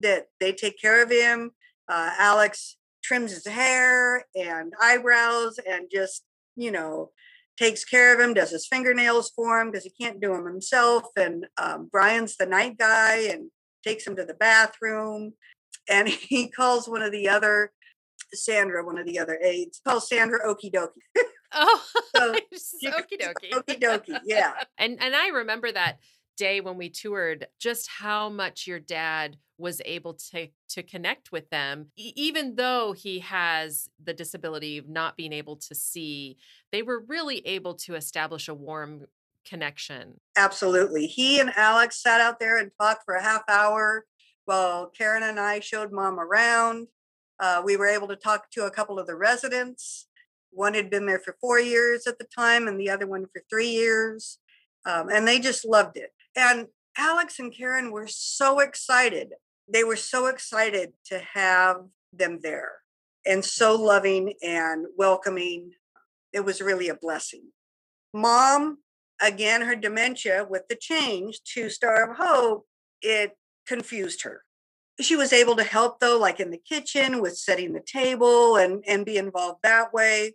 that 0.00 0.26
they 0.40 0.52
take 0.52 0.80
care 0.80 1.02
of 1.02 1.10
him. 1.10 1.52
Uh, 1.88 2.10
Alex 2.18 2.76
trims 3.02 3.32
his 3.32 3.46
hair 3.46 4.24
and 4.34 4.72
eyebrows 4.80 5.58
and 5.58 5.86
just, 5.92 6.22
you 6.56 6.70
know, 6.70 7.10
takes 7.58 7.84
care 7.84 8.14
of 8.14 8.20
him, 8.20 8.34
does 8.34 8.50
his 8.50 8.66
fingernails 8.66 9.30
for 9.30 9.60
him 9.60 9.70
because 9.70 9.84
he 9.84 10.04
can't 10.04 10.20
do 10.20 10.32
them 10.32 10.46
himself. 10.46 11.04
And 11.16 11.46
um, 11.56 11.88
Brian's 11.90 12.36
the 12.36 12.46
night 12.46 12.78
guy 12.78 13.28
and 13.30 13.50
takes 13.84 14.06
him 14.06 14.16
to 14.16 14.24
the 14.24 14.34
bathroom. 14.34 15.34
And 15.88 16.08
he 16.08 16.48
calls 16.48 16.88
one 16.88 17.02
of 17.02 17.12
the 17.12 17.28
other, 17.28 17.72
Sandra, 18.32 18.84
one 18.84 18.98
of 18.98 19.06
the 19.06 19.18
other 19.18 19.38
aides, 19.42 19.80
calls 19.86 20.08
Sandra 20.08 20.38
Okie 20.46 20.72
dokie. 20.72 20.88
Oh, 21.54 21.80
So 22.06 22.32
okie 22.86 23.20
dokie. 23.20 23.50
Okie 23.52 23.78
dokie, 23.78 24.18
yeah. 24.24 24.54
and 24.78 24.96
and 25.02 25.14
I 25.14 25.28
remember 25.28 25.70
that 25.70 25.98
day 26.38 26.62
when 26.62 26.78
we 26.78 26.88
toured, 26.88 27.46
just 27.60 27.90
how 27.90 28.30
much 28.30 28.66
your 28.66 28.80
dad 28.80 29.36
was 29.58 29.82
able 29.84 30.14
to 30.32 30.48
to 30.70 30.82
connect 30.82 31.30
with 31.30 31.50
them, 31.50 31.88
E- 31.98 32.14
even 32.16 32.54
though 32.56 32.92
he 32.92 33.18
has 33.18 33.86
the 34.02 34.14
disability 34.14 34.78
of 34.78 34.88
not 34.88 35.14
being 35.18 35.34
able 35.34 35.56
to 35.56 35.74
see. 35.74 36.38
They 36.72 36.82
were 36.82 37.04
really 37.06 37.46
able 37.46 37.74
to 37.84 37.96
establish 37.96 38.48
a 38.48 38.54
warm 38.54 39.04
connection. 39.44 40.20
Absolutely. 40.38 41.06
He 41.06 41.38
and 41.38 41.52
Alex 41.54 42.02
sat 42.02 42.22
out 42.22 42.38
there 42.40 42.56
and 42.56 42.70
talked 42.80 43.04
for 43.04 43.14
a 43.14 43.22
half 43.22 43.42
hour 43.48 44.06
while 44.44 44.86
Karen 44.86 45.22
and 45.22 45.38
I 45.38 45.60
showed 45.60 45.92
mom 45.92 46.18
around. 46.18 46.88
Uh, 47.40 47.62
we 47.64 47.76
were 47.76 47.86
able 47.86 48.08
to 48.08 48.16
talk 48.16 48.50
to 48.52 48.66
a 48.66 48.70
couple 48.70 48.98
of 48.98 49.06
the 49.06 49.16
residents. 49.16 50.06
One 50.50 50.74
had 50.74 50.90
been 50.90 51.06
there 51.06 51.18
for 51.18 51.36
four 51.40 51.58
years 51.58 52.06
at 52.06 52.18
the 52.18 52.26
time, 52.36 52.68
and 52.68 52.78
the 52.78 52.90
other 52.90 53.06
one 53.06 53.26
for 53.32 53.42
three 53.48 53.70
years. 53.70 54.38
Um, 54.84 55.08
and 55.08 55.26
they 55.26 55.38
just 55.38 55.64
loved 55.64 55.96
it. 55.96 56.10
And 56.36 56.66
Alex 56.96 57.38
and 57.38 57.54
Karen 57.54 57.90
were 57.90 58.06
so 58.08 58.60
excited. 58.60 59.32
They 59.68 59.84
were 59.84 59.96
so 59.96 60.26
excited 60.26 60.92
to 61.06 61.20
have 61.34 61.76
them 62.12 62.40
there 62.42 62.72
and 63.24 63.44
so 63.44 63.74
loving 63.74 64.34
and 64.42 64.86
welcoming. 64.96 65.72
It 66.32 66.44
was 66.44 66.60
really 66.60 66.88
a 66.88 66.94
blessing. 66.94 67.44
Mom 68.12 68.78
again 69.20 69.62
her 69.62 69.76
dementia 69.76 70.46
with 70.48 70.66
the 70.68 70.76
change 70.76 71.40
to 71.44 71.70
star 71.70 72.10
of 72.10 72.16
hope 72.16 72.66
it 73.00 73.36
confused 73.66 74.22
her. 74.22 74.44
She 75.00 75.16
was 75.16 75.32
able 75.32 75.56
to 75.56 75.64
help 75.64 76.00
though 76.00 76.18
like 76.18 76.40
in 76.40 76.50
the 76.50 76.58
kitchen 76.58 77.20
with 77.20 77.36
setting 77.36 77.72
the 77.72 77.80
table 77.80 78.56
and 78.56 78.84
and 78.86 79.06
be 79.06 79.16
involved 79.16 79.60
that 79.62 79.92
way. 79.92 80.34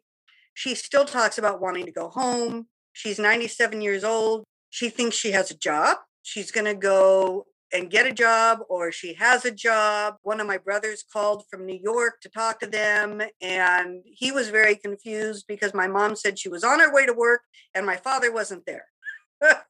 She 0.54 0.74
still 0.74 1.06
talks 1.06 1.38
about 1.38 1.62
wanting 1.62 1.86
to 1.86 1.92
go 1.92 2.10
home. 2.10 2.68
She's 2.94 3.20
97 3.20 3.82
years 3.82 4.04
old. 4.04 4.44
She 4.72 4.90
thinks 4.90 5.16
she 5.16 5.32
has 5.32 5.52
a 5.52 5.58
job. 5.58 5.98
She's 6.24 6.52
going 6.52 6.66
to 6.66 6.74
go 6.74 7.46
and 7.72 7.92
get 7.92 8.08
a 8.08 8.14
job 8.14 8.60
or 8.70 8.92
she 8.92 9.14
has 9.14 9.46
a 9.46 9.52
job. 9.52 10.16
One 10.24 10.40
of 10.40 10.48
my 10.48 10.58
brothers 10.58 11.04
called 11.12 11.44
from 11.50 11.66
new 11.66 11.80
york 11.82 12.22
to 12.22 12.30
talk 12.30 12.60
to 12.60 12.68
them 12.68 13.22
and 13.42 14.02
he 14.06 14.32
was 14.32 14.50
very 14.50 14.76
confused 14.76 15.46
because 15.48 15.74
my 15.74 15.88
mom 15.88 16.16
said 16.16 16.40
she 16.40 16.50
was 16.50 16.64
on 16.64 16.80
her 16.80 16.94
way 16.94 17.06
to 17.06 17.14
work 17.14 17.42
and 17.76 17.86
my 17.86 17.98
father 17.98 18.32
wasn't 18.34 18.66
there 18.66 18.86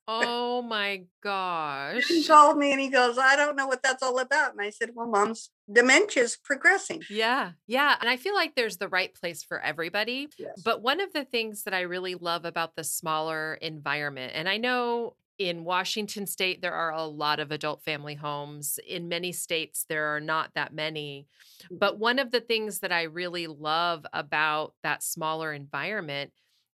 Oh 0.07 0.61
my 0.61 1.03
gosh. 1.23 2.05
he 2.07 2.23
called 2.23 2.57
me 2.57 2.71
and 2.71 2.79
he 2.79 2.89
goes, 2.89 3.17
I 3.17 3.35
don't 3.35 3.55
know 3.55 3.67
what 3.67 3.83
that's 3.83 4.01
all 4.01 4.19
about. 4.19 4.51
And 4.53 4.61
I 4.61 4.69
said, 4.69 4.91
Well, 4.95 5.07
mom's 5.07 5.49
dementia 5.71 6.23
is 6.23 6.37
progressing. 6.37 7.03
Yeah, 7.09 7.51
yeah. 7.67 7.95
And 7.99 8.09
I 8.09 8.17
feel 8.17 8.33
like 8.33 8.55
there's 8.55 8.77
the 8.77 8.87
right 8.87 9.13
place 9.13 9.43
for 9.43 9.59
everybody. 9.59 10.29
Yes. 10.37 10.61
But 10.63 10.81
one 10.81 11.01
of 11.01 11.11
the 11.13 11.25
things 11.25 11.63
that 11.63 11.73
I 11.73 11.81
really 11.81 12.15
love 12.15 12.45
about 12.45 12.75
the 12.75 12.83
smaller 12.83 13.55
environment, 13.55 14.33
and 14.35 14.47
I 14.47 14.57
know 14.57 15.15
in 15.37 15.63
Washington 15.63 16.25
state, 16.25 16.61
there 16.61 16.73
are 16.73 16.91
a 16.91 17.03
lot 17.03 17.39
of 17.39 17.51
adult 17.51 17.83
family 17.83 18.15
homes. 18.15 18.79
In 18.87 19.07
many 19.07 19.31
states, 19.31 19.85
there 19.87 20.15
are 20.15 20.19
not 20.19 20.51
that 20.55 20.73
many. 20.73 21.27
But 21.69 21.93
mm-hmm. 21.93 22.01
one 22.01 22.19
of 22.19 22.31
the 22.31 22.39
things 22.39 22.79
that 22.79 22.91
I 22.91 23.03
really 23.03 23.47
love 23.47 24.05
about 24.13 24.73
that 24.83 25.03
smaller 25.03 25.53
environment 25.53 26.31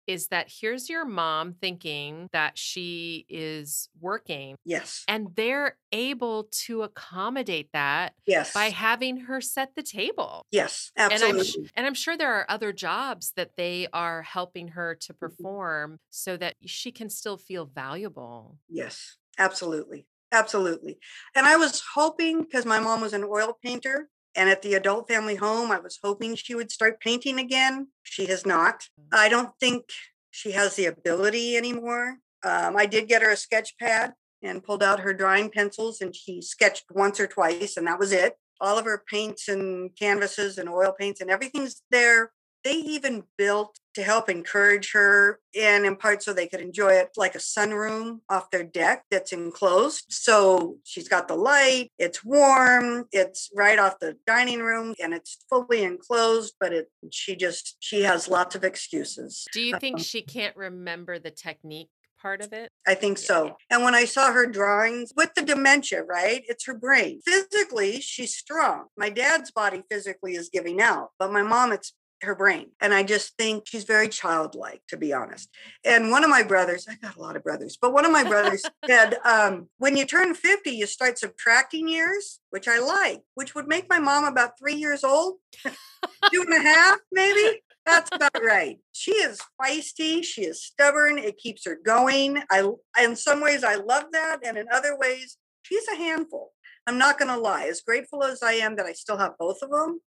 is 0.09 0.29
that 0.29 0.49
here's 0.61 0.89
your 0.89 1.05
mom 1.05 1.53
thinking 1.53 2.29
that 2.33 2.59
she 2.59 3.27
is 3.29 3.89
working 4.01 4.57
Yes. 4.65 5.05
and 5.07 5.29
they're 5.37 5.77
able 5.93 6.49
to 6.67 6.83
accommodate 6.83 7.69
that 7.73 8.15
Yes. 8.27 8.53
by 8.53 8.71
having 8.71 9.19
her 9.19 9.41
set 9.41 9.75
the 9.77 9.83
table. 9.83 10.43
yes. 10.51 10.91
And 10.97 11.13
I'm, 11.13 11.37
Absolutely. 11.39 11.71
and 11.77 11.87
I'm 11.87 11.95
sure 11.95 12.17
there 12.17 12.33
are 12.35 12.47
other 12.49 12.73
jobs 12.73 13.33
that 13.37 13.53
they 13.57 13.87
are 13.93 14.23
helping 14.23 14.69
her 14.69 14.95
to 14.97 15.13
Mm-hmm. 15.13 15.19
perform 15.19 15.99
so 16.11 16.37
that 16.39 16.57
she 16.65 16.91
can 16.91 17.11
still 17.11 17.37
feel 17.37 17.67
valuable. 17.67 18.59
Yes, 18.69 19.17
absolutely. 19.39 20.07
Absolutely. 20.33 20.99
And 21.35 21.47
I 21.47 21.57
was 21.57 21.83
hoping 21.95 22.43
because 22.43 22.65
my 22.67 22.81
mom 22.81 23.01
was 23.01 23.13
an 23.13 23.25
oil 23.25 23.57
painter 23.65 24.09
and 24.39 24.49
at 24.49 24.63
the 24.63 24.75
adult 24.75 25.09
family 25.09 25.35
home, 25.35 25.73
I 25.73 25.81
was 25.81 25.99
hoping 26.01 26.37
she 26.37 26.55
would 26.55 26.71
start 26.71 27.01
painting 27.01 27.41
again. 27.41 27.89
She 28.05 28.27
has 28.27 28.47
not. 28.47 28.85
I 29.13 29.29
don't 29.29 29.51
think 29.59 29.87
she 30.31 30.53
has 30.53 30.77
the 30.77 30.87
ability 30.87 31.57
anymore. 31.57 32.19
Um, 32.45 32.77
I 32.77 32.87
did 32.87 33.09
get 33.09 33.21
her 33.23 33.31
a 33.31 33.37
sketch 33.37 33.77
pad 33.79 34.13
and 34.41 34.63
pulled 34.63 34.81
out 34.85 35.01
her 35.01 35.13
drawing 35.13 35.51
pencils 35.51 36.01
and 36.01 36.15
she 36.15 36.41
sketched 36.41 36.85
once 36.93 37.19
or 37.19 37.27
twice 37.27 37.77
and 37.77 37.89
that 37.89 37.99
was 37.99 38.13
it. 38.13 38.35
All 38.61 38.79
of 38.79 38.85
her 38.85 39.03
paints 39.11 39.49
and 39.49 39.91
canvases 39.99 40.57
and 40.57 40.69
oil 40.69 40.95
paints 40.97 41.21
and 41.21 41.31
everything's 41.31 41.83
there. 41.91 42.31
They 42.65 42.75
even 42.75 43.25
built 43.37 43.79
to 43.95 44.03
help 44.03 44.29
encourage 44.29 44.93
her 44.93 45.41
and 45.59 45.85
in 45.85 45.97
part 45.97 46.23
so 46.23 46.33
they 46.33 46.47
could 46.47 46.61
enjoy 46.61 46.93
it 46.93 47.11
like 47.17 47.35
a 47.35 47.39
sunroom 47.39 48.21
off 48.29 48.51
their 48.51 48.65
deck 48.65 49.05
that's 49.11 49.33
enclosed. 49.33 50.05
So 50.09 50.77
she's 50.85 51.09
got 51.09 51.29
the 51.29 51.35
light, 51.35 51.91
it's 51.99 52.25
warm, 52.25 53.07
it's 53.11 53.51
right 53.55 53.79
off 53.79 53.99
the 53.99 54.17
dining 54.27 54.61
room 54.61 54.95
and 55.03 55.15
it's 55.15 55.39
fully 55.49 55.83
enclosed, 55.83 56.55
but 56.61 56.73
it 56.73 56.91
she 57.11 57.37
just 57.37 57.77
she 57.81 58.03
has 58.03 58.29
lots 58.29 58.55
of 58.55 58.65
excuses. 58.65 59.47
Do 59.53 59.61
you 59.61 59.79
think 59.79 59.97
Um, 59.97 60.03
she 60.03 60.23
can't 60.23 60.57
remember 60.57 61.19
the 61.19 61.31
technique 61.31 61.91
part 62.21 62.41
of 62.41 62.53
it? 62.53 62.71
I 62.87 62.95
think 62.95 63.19
so. 63.19 63.57
And 63.71 63.83
when 63.83 63.95
I 63.95 64.05
saw 64.05 64.33
her 64.33 64.47
drawings 64.47 65.13
with 65.17 65.35
the 65.35 65.43
dementia, 65.43 66.03
right? 66.03 66.43
It's 66.49 66.67
her 66.67 66.75
brain. 66.75 67.21
Physically, 67.25 68.01
she's 68.01 68.35
strong. 68.37 68.87
My 68.97 69.09
dad's 69.09 69.51
body 69.51 69.83
physically 69.91 70.35
is 70.35 70.49
giving 70.49 70.81
out, 70.81 71.11
but 71.19 71.33
my 71.33 71.43
mom, 71.43 71.73
it's 71.73 71.95
her 72.23 72.35
brain. 72.35 72.71
And 72.81 72.93
I 72.93 73.03
just 73.03 73.37
think 73.37 73.65
she's 73.67 73.85
very 73.85 74.09
childlike, 74.09 74.83
to 74.89 74.97
be 74.97 75.13
honest. 75.13 75.49
And 75.85 76.11
one 76.11 76.25
of 76.25 76.31
my 76.31 76.43
brothers, 76.43 76.87
I 76.89 76.95
got 76.97 77.17
a 77.17 77.21
lot 77.21 77.37
of 77.37 77.45
brothers, 77.45 77.79
but 77.81 77.93
one 77.93 78.05
of 78.05 78.13
my 78.13 78.25
brothers 78.25 78.65
said, 78.87 79.17
um, 79.25 79.69
when 79.79 79.97
you 79.97 80.05
turn 80.05 80.35
50, 80.35 80.71
you 80.71 80.87
start 80.87 81.19
subtracting 81.19 81.89
years, 81.89 82.41
which 82.51 82.69
I 82.69 82.79
like, 82.81 83.23
which 83.35 83.55
would 83.55 83.69
make 83.69 83.89
my 83.89 83.99
mom 83.99 84.25
about 84.25 84.59
three 84.59 84.75
years 84.75 85.05
old, 85.05 85.37
two 85.63 86.43
and 86.43 86.55
a 86.55 86.61
half, 86.61 86.99
maybe. 87.13 87.61
That's 87.87 88.11
about 88.13 88.43
right. 88.45 88.79
She 88.93 89.13
is 89.13 89.41
feisty. 89.61 90.23
She 90.23 90.43
is 90.43 90.63
stubborn. 90.63 91.17
It 91.17 91.39
keeps 91.39 91.65
her 91.65 91.79
going. 91.83 92.43
I, 92.51 92.71
in 93.01 93.17
some 93.17 93.41
ways, 93.41 93.65
I 93.65 93.77
love 93.77 94.05
that, 94.13 94.41
and 94.45 94.59
in 94.59 94.67
other 94.71 94.99
ways, 94.99 95.39
she's 95.63 95.89
a 95.89 95.97
handful. 95.97 96.53
I'm 96.87 96.99
not 96.99 97.19
going 97.19 97.31
to 97.31 97.41
lie. 97.41 97.65
As 97.65 97.81
grateful 97.81 98.25
as 98.25 98.43
I 98.43 98.53
am 98.55 98.77
that 98.77 98.87
I 98.87 98.93
still 98.93 99.17
have 99.17 99.39
both 99.39 99.63
of 99.63 99.71
them, 99.71 100.01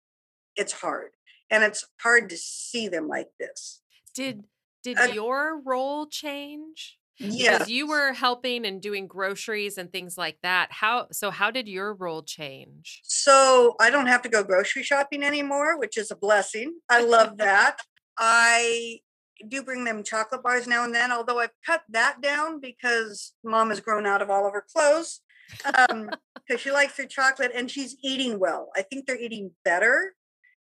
it's 0.57 0.73
hard, 0.73 1.11
and 1.51 1.65
it's 1.65 1.87
hard 2.01 2.31
to 2.31 2.37
see 2.37 2.89
them 2.89 3.09
like 3.09 3.29
this. 3.39 3.81
Did 4.15 4.45
did 4.83 4.99
Uh, 4.99 5.05
your 5.05 5.61
role 5.65 6.07
change? 6.07 6.99
Yeah. 7.19 7.59
Because 7.59 7.69
you 7.69 7.89
were 7.89 8.13
helping 8.13 8.65
and 8.65 8.81
doing 8.81 9.09
groceries 9.09 9.77
and 9.77 9.91
things 9.91 10.17
like 10.17 10.39
that. 10.43 10.71
How 10.71 11.09
so 11.11 11.31
how 11.31 11.51
did 11.51 11.69
your 11.69 11.93
role 11.95 12.23
change? 12.23 13.01
So 13.05 13.75
I 13.81 13.91
don't 13.91 14.07
have 14.07 14.23
to 14.23 14.29
go 14.29 14.45
grocery 14.45 14.85
shopping 14.85 15.23
anymore, 15.23 15.79
which 15.79 15.99
is 15.99 16.11
a 16.11 16.17
blessing. 16.17 16.79
I 16.89 17.03
love 17.03 17.37
that. 17.39 17.81
I 18.17 19.01
do 19.47 19.63
bring 19.63 19.85
them 19.85 20.03
chocolate 20.03 20.43
bars 20.43 20.67
now 20.67 20.85
and 20.85 20.95
then, 20.95 21.13
although 21.13 21.39
I've 21.39 21.53
cut 21.65 21.83
that 21.91 22.21
down 22.21 22.61
because 22.61 23.35
mom 23.45 23.71
has 23.71 23.81
grown 23.81 24.07
out 24.07 24.23
of 24.23 24.31
all 24.31 24.47
of 24.47 24.53
her 24.53 24.65
clothes. 24.73 25.21
Um, 25.75 26.11
because 26.47 26.61
she 26.61 26.71
likes 26.71 26.97
her 26.99 27.07
chocolate 27.07 27.53
and 27.55 27.71
she's 27.71 27.97
eating 28.03 28.39
well. 28.39 28.71
I 28.77 28.83
think 28.83 29.07
they're 29.07 29.21
eating 29.21 29.53
better 29.65 30.15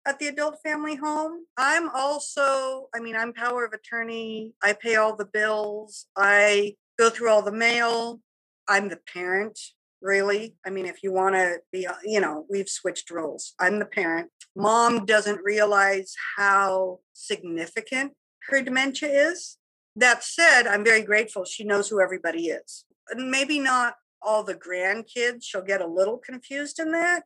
at 0.05 0.19
the 0.19 0.27
adult 0.27 0.57
family 0.63 0.95
home. 0.95 1.45
I'm 1.57 1.89
also, 1.89 2.87
I 2.93 2.99
mean, 2.99 3.15
I'm 3.15 3.33
power 3.33 3.65
of 3.65 3.73
attorney. 3.73 4.53
I 4.61 4.73
pay 4.73 4.95
all 4.95 5.15
the 5.15 5.25
bills. 5.25 6.07
I 6.15 6.75
go 6.99 7.09
through 7.09 7.29
all 7.29 7.41
the 7.41 7.51
mail. 7.51 8.19
I'm 8.67 8.89
the 8.89 8.99
parent, 9.13 9.59
really. 10.01 10.55
I 10.65 10.69
mean, 10.69 10.85
if 10.85 11.03
you 11.03 11.11
want 11.11 11.35
to 11.35 11.59
be, 11.71 11.87
uh, 11.87 11.95
you 12.03 12.19
know, 12.19 12.45
we've 12.49 12.69
switched 12.69 13.11
roles. 13.11 13.53
I'm 13.59 13.79
the 13.79 13.85
parent. 13.85 14.29
Mom 14.55 15.05
doesn't 15.05 15.43
realize 15.43 16.13
how 16.37 16.99
significant 17.13 18.13
her 18.49 18.61
dementia 18.61 19.09
is. 19.09 19.57
That 19.95 20.23
said, 20.23 20.67
I'm 20.67 20.83
very 20.83 21.03
grateful 21.03 21.45
she 21.45 21.63
knows 21.63 21.87
who 21.87 22.01
everybody 22.01 22.47
is. 22.47 22.85
Maybe 23.15 23.59
not 23.59 23.95
all 24.21 24.43
the 24.43 24.55
grandkids. 24.55 25.43
She'll 25.43 25.61
get 25.61 25.81
a 25.81 25.87
little 25.87 26.17
confused 26.17 26.79
in 26.79 26.91
that. 26.91 27.23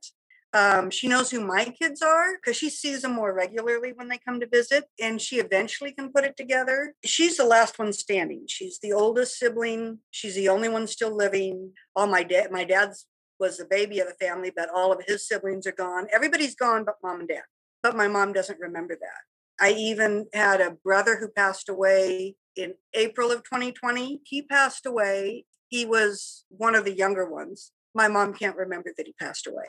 Um, 0.53 0.89
she 0.89 1.07
knows 1.07 1.29
who 1.29 1.41
my 1.41 1.65
kids 1.65 2.01
are 2.01 2.37
because 2.37 2.57
she 2.57 2.69
sees 2.69 3.01
them 3.01 3.13
more 3.13 3.33
regularly 3.33 3.91
when 3.93 4.07
they 4.07 4.17
come 4.17 4.39
to 4.39 4.47
visit, 4.47 4.85
and 4.99 5.21
she 5.21 5.39
eventually 5.39 5.91
can 5.91 6.11
put 6.11 6.23
it 6.23 6.37
together. 6.37 6.93
She's 7.03 7.37
the 7.37 7.45
last 7.45 7.77
one 7.77 7.93
standing. 7.93 8.45
She's 8.47 8.79
the 8.79 8.93
oldest 8.93 9.37
sibling. 9.37 9.99
She's 10.09 10.35
the 10.35 10.49
only 10.49 10.69
one 10.69 10.87
still 10.87 11.15
living. 11.15 11.73
All 11.95 12.07
my 12.07 12.23
dad, 12.23 12.51
my 12.51 12.63
dad's 12.63 13.05
was 13.39 13.57
the 13.57 13.65
baby 13.65 13.99
of 13.99 14.07
the 14.07 14.25
family, 14.25 14.51
but 14.55 14.69
all 14.73 14.91
of 14.91 15.03
his 15.05 15.27
siblings 15.27 15.67
are 15.67 15.71
gone. 15.71 16.07
Everybody's 16.11 16.55
gone 16.55 16.85
but 16.85 16.95
mom 17.03 17.19
and 17.19 17.29
dad. 17.29 17.43
But 17.83 17.95
my 17.95 18.07
mom 18.07 18.33
doesn't 18.33 18.59
remember 18.59 18.97
that. 18.99 19.63
I 19.63 19.73
even 19.73 20.27
had 20.33 20.61
a 20.61 20.71
brother 20.83 21.17
who 21.17 21.29
passed 21.29 21.69
away 21.69 22.35
in 22.55 22.73
April 22.93 23.31
of 23.31 23.43
2020. 23.43 24.21
He 24.23 24.41
passed 24.41 24.85
away. 24.85 25.45
He 25.69 25.85
was 25.85 26.45
one 26.49 26.75
of 26.75 26.85
the 26.85 26.95
younger 26.95 27.29
ones. 27.29 27.71
My 27.93 28.07
mom 28.07 28.33
can't 28.33 28.55
remember 28.55 28.93
that 28.97 29.07
he 29.07 29.13
passed 29.13 29.47
away. 29.47 29.65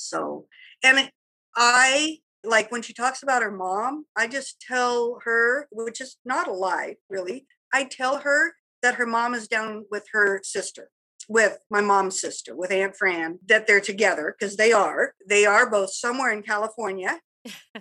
So, 0.00 0.46
and 0.82 1.10
I 1.56 2.18
like 2.42 2.72
when 2.72 2.82
she 2.82 2.92
talks 2.92 3.22
about 3.22 3.42
her 3.42 3.50
mom, 3.50 4.06
I 4.16 4.26
just 4.26 4.60
tell 4.60 5.18
her, 5.24 5.68
which 5.70 6.00
is 6.00 6.16
not 6.24 6.48
a 6.48 6.52
lie, 6.52 6.96
really. 7.08 7.46
I 7.72 7.84
tell 7.84 8.18
her 8.18 8.54
that 8.82 8.94
her 8.94 9.06
mom 9.06 9.34
is 9.34 9.46
down 9.46 9.84
with 9.90 10.06
her 10.12 10.40
sister, 10.42 10.90
with 11.28 11.58
my 11.70 11.80
mom's 11.80 12.20
sister, 12.20 12.56
with 12.56 12.72
Aunt 12.72 12.96
Fran, 12.96 13.38
that 13.46 13.66
they're 13.66 13.80
together 13.80 14.34
because 14.38 14.56
they 14.56 14.72
are. 14.72 15.14
They 15.28 15.44
are 15.44 15.68
both 15.68 15.92
somewhere 15.92 16.32
in 16.32 16.42
California. 16.42 17.20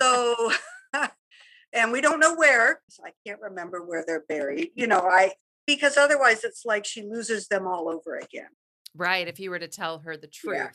So, 0.02 0.52
and 1.74 1.92
we 1.92 2.02
don't 2.02 2.20
know 2.20 2.36
where. 2.36 2.82
So 2.90 3.04
I 3.06 3.12
can't 3.26 3.42
remember 3.42 3.84
where 3.86 4.04
they're 4.06 4.26
buried. 4.28 4.72
You 4.76 4.88
know, 4.88 5.02
I 5.02 5.32
because 5.66 5.98
otherwise 5.98 6.44
it's 6.44 6.66
like 6.66 6.86
she 6.86 7.04
loses 7.04 7.48
them 7.48 7.68
all 7.68 7.90
over 7.90 8.16
again. 8.16 8.50
Right, 8.96 9.28
if 9.28 9.40
you 9.40 9.52
were 9.52 9.60
to 9.60 9.68
tell 9.68 10.00
her 10.00 10.18
the 10.18 10.28
truth. 10.28 10.56
Yeah. 10.58 10.70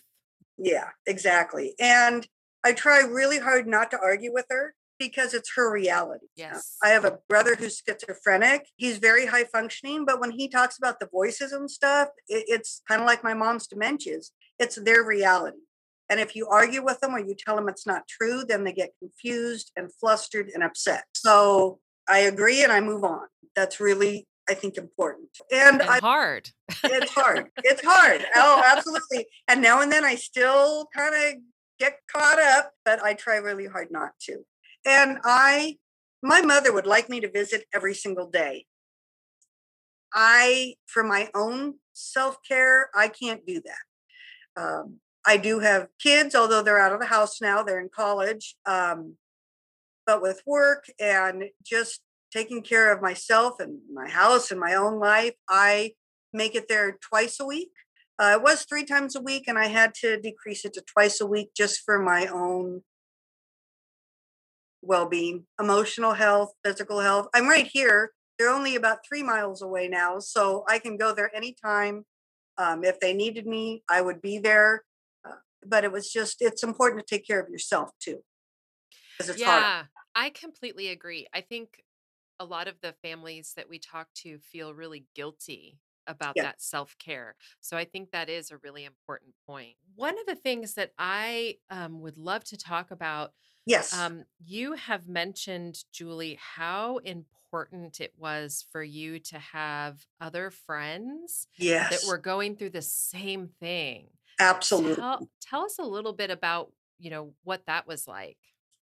Yeah, 0.58 0.90
exactly. 1.06 1.74
And 1.78 2.26
I 2.64 2.72
try 2.72 3.00
really 3.00 3.38
hard 3.38 3.66
not 3.66 3.90
to 3.90 3.98
argue 4.00 4.32
with 4.32 4.46
her 4.50 4.74
because 4.98 5.34
it's 5.34 5.52
her 5.56 5.70
reality. 5.72 6.26
Uh, 6.26 6.36
Yes. 6.36 6.76
I 6.82 6.90
have 6.90 7.04
a 7.04 7.18
brother 7.28 7.56
who's 7.56 7.82
schizophrenic. 7.86 8.66
He's 8.76 8.98
very 8.98 9.26
high 9.26 9.44
functioning, 9.44 10.04
but 10.04 10.20
when 10.20 10.30
he 10.30 10.48
talks 10.48 10.78
about 10.78 11.00
the 11.00 11.08
voices 11.12 11.52
and 11.52 11.70
stuff, 11.70 12.08
it, 12.28 12.44
it's 12.48 12.82
kind 12.88 13.00
of 13.00 13.06
like 13.06 13.24
my 13.24 13.34
mom's 13.34 13.66
dementias. 13.66 14.30
It's 14.58 14.76
their 14.76 15.04
reality. 15.04 15.58
And 16.08 16.20
if 16.20 16.36
you 16.36 16.46
argue 16.46 16.84
with 16.84 17.00
them 17.00 17.14
or 17.14 17.18
you 17.18 17.34
tell 17.36 17.56
them 17.56 17.68
it's 17.68 17.86
not 17.86 18.06
true, 18.06 18.44
then 18.46 18.64
they 18.64 18.72
get 18.72 18.90
confused 18.98 19.72
and 19.76 19.92
flustered 19.94 20.50
and 20.54 20.62
upset. 20.62 21.04
So 21.14 21.80
I 22.08 22.20
agree 22.20 22.62
and 22.62 22.70
I 22.70 22.80
move 22.80 23.04
on. 23.04 23.26
That's 23.56 23.80
really, 23.80 24.26
I 24.48 24.54
think, 24.54 24.76
important. 24.76 25.30
And 25.52 25.80
And 25.80 25.90
I 25.90 25.98
hard. 26.00 26.50
it's 26.84 27.12
hard. 27.14 27.50
It's 27.58 27.82
hard. 27.84 28.24
Oh, 28.36 28.62
absolutely. 28.66 29.26
And 29.48 29.62
now 29.62 29.80
and 29.80 29.90
then 29.90 30.04
I 30.04 30.14
still 30.16 30.86
kind 30.94 31.14
of 31.14 31.40
get 31.78 31.98
caught 32.14 32.38
up, 32.38 32.72
but 32.84 33.02
I 33.02 33.14
try 33.14 33.36
really 33.36 33.66
hard 33.66 33.88
not 33.90 34.10
to. 34.22 34.44
And 34.86 35.18
I, 35.24 35.78
my 36.22 36.42
mother 36.42 36.72
would 36.72 36.86
like 36.86 37.08
me 37.08 37.20
to 37.20 37.30
visit 37.30 37.64
every 37.74 37.94
single 37.94 38.28
day. 38.28 38.66
I, 40.12 40.74
for 40.86 41.02
my 41.02 41.30
own 41.34 41.74
self 41.92 42.38
care, 42.46 42.90
I 42.94 43.08
can't 43.08 43.46
do 43.46 43.60
that. 43.64 44.62
Um, 44.62 45.00
I 45.26 45.36
do 45.38 45.58
have 45.60 45.88
kids, 46.00 46.34
although 46.34 46.62
they're 46.62 46.78
out 46.78 46.92
of 46.92 47.00
the 47.00 47.06
house 47.06 47.40
now, 47.40 47.62
they're 47.62 47.80
in 47.80 47.88
college. 47.94 48.56
Um, 48.66 49.16
but 50.06 50.20
with 50.20 50.42
work 50.46 50.84
and 51.00 51.44
just 51.64 52.00
taking 52.34 52.62
care 52.62 52.92
of 52.92 53.00
myself 53.00 53.60
and 53.60 53.78
my 53.92 54.08
house 54.08 54.50
and 54.50 54.58
my 54.58 54.74
own 54.74 54.98
life, 54.98 55.34
I 55.48 55.92
make 56.32 56.54
it 56.54 56.68
there 56.68 56.98
twice 57.00 57.38
a 57.38 57.46
week. 57.46 57.70
Uh, 58.18 58.36
it 58.36 58.42
was 58.42 58.64
three 58.64 58.84
times 58.84 59.16
a 59.16 59.20
week, 59.20 59.44
and 59.48 59.58
I 59.58 59.66
had 59.66 59.94
to 60.02 60.20
decrease 60.20 60.64
it 60.64 60.72
to 60.74 60.82
twice 60.82 61.20
a 61.20 61.26
week 61.26 61.50
just 61.56 61.82
for 61.84 61.98
my 61.98 62.26
own 62.26 62.82
well 64.82 65.06
being, 65.06 65.46
emotional 65.58 66.12
health, 66.12 66.52
physical 66.64 67.00
health. 67.00 67.28
I'm 67.34 67.48
right 67.48 67.66
here. 67.66 68.10
They're 68.38 68.50
only 68.50 68.76
about 68.76 68.98
three 69.08 69.22
miles 69.22 69.62
away 69.62 69.88
now, 69.88 70.18
so 70.18 70.64
I 70.68 70.78
can 70.78 70.96
go 70.96 71.14
there 71.14 71.34
anytime. 71.34 72.04
Um, 72.58 72.84
if 72.84 73.00
they 73.00 73.14
needed 73.14 73.46
me, 73.46 73.82
I 73.88 74.00
would 74.00 74.20
be 74.20 74.38
there. 74.38 74.84
Uh, 75.24 75.36
but 75.66 75.84
it 75.84 75.90
was 75.90 76.12
just, 76.12 76.36
it's 76.40 76.62
important 76.62 77.04
to 77.04 77.14
take 77.16 77.26
care 77.26 77.40
of 77.40 77.48
yourself 77.48 77.90
too. 78.00 78.18
It's 79.18 79.28
hard. 79.28 79.38
Yeah, 79.38 79.82
I 80.14 80.30
completely 80.30 80.88
agree. 80.88 81.26
I 81.32 81.40
think 81.40 81.83
a 82.38 82.44
lot 82.44 82.68
of 82.68 82.80
the 82.80 82.94
families 83.02 83.52
that 83.56 83.68
we 83.68 83.78
talk 83.78 84.08
to 84.14 84.38
feel 84.38 84.74
really 84.74 85.06
guilty 85.14 85.78
about 86.06 86.34
Yeah. 86.36 86.44
that 86.44 86.60
self 86.60 86.96
care. 86.98 87.36
So 87.60 87.76
I 87.76 87.84
think 87.84 88.10
that 88.10 88.28
is 88.28 88.50
a 88.50 88.58
really 88.58 88.84
important 88.84 89.34
point. 89.46 89.76
One 89.94 90.18
of 90.18 90.26
the 90.26 90.34
things 90.34 90.74
that 90.74 90.92
I 90.98 91.58
um, 91.70 92.00
would 92.00 92.16
love 92.16 92.44
to 92.44 92.56
talk 92.56 92.90
about 92.90 93.32
Yes. 93.66 93.94
um, 93.94 94.24
you 94.44 94.74
have 94.74 95.08
mentioned, 95.08 95.84
Julie, 95.90 96.38
how 96.38 96.98
important 96.98 98.00
it 98.00 98.12
was 98.18 98.66
for 98.70 98.82
you 98.82 99.18
to 99.20 99.38
have 99.38 100.04
other 100.20 100.50
friends 100.50 101.46
yes. 101.56 101.90
that 101.90 102.06
were 102.08 102.18
going 102.18 102.56
through 102.56 102.70
the 102.70 102.82
same 102.82 103.48
thing. 103.48 104.08
Absolutely. 104.38 104.96
Tell 104.96 105.30
tell 105.40 105.64
us 105.64 105.78
a 105.78 105.84
little 105.84 106.12
bit 106.12 106.30
about, 106.30 106.72
you 106.98 107.10
know, 107.10 107.34
what 107.44 107.64
that 107.66 107.86
was 107.86 108.06
like. 108.06 108.36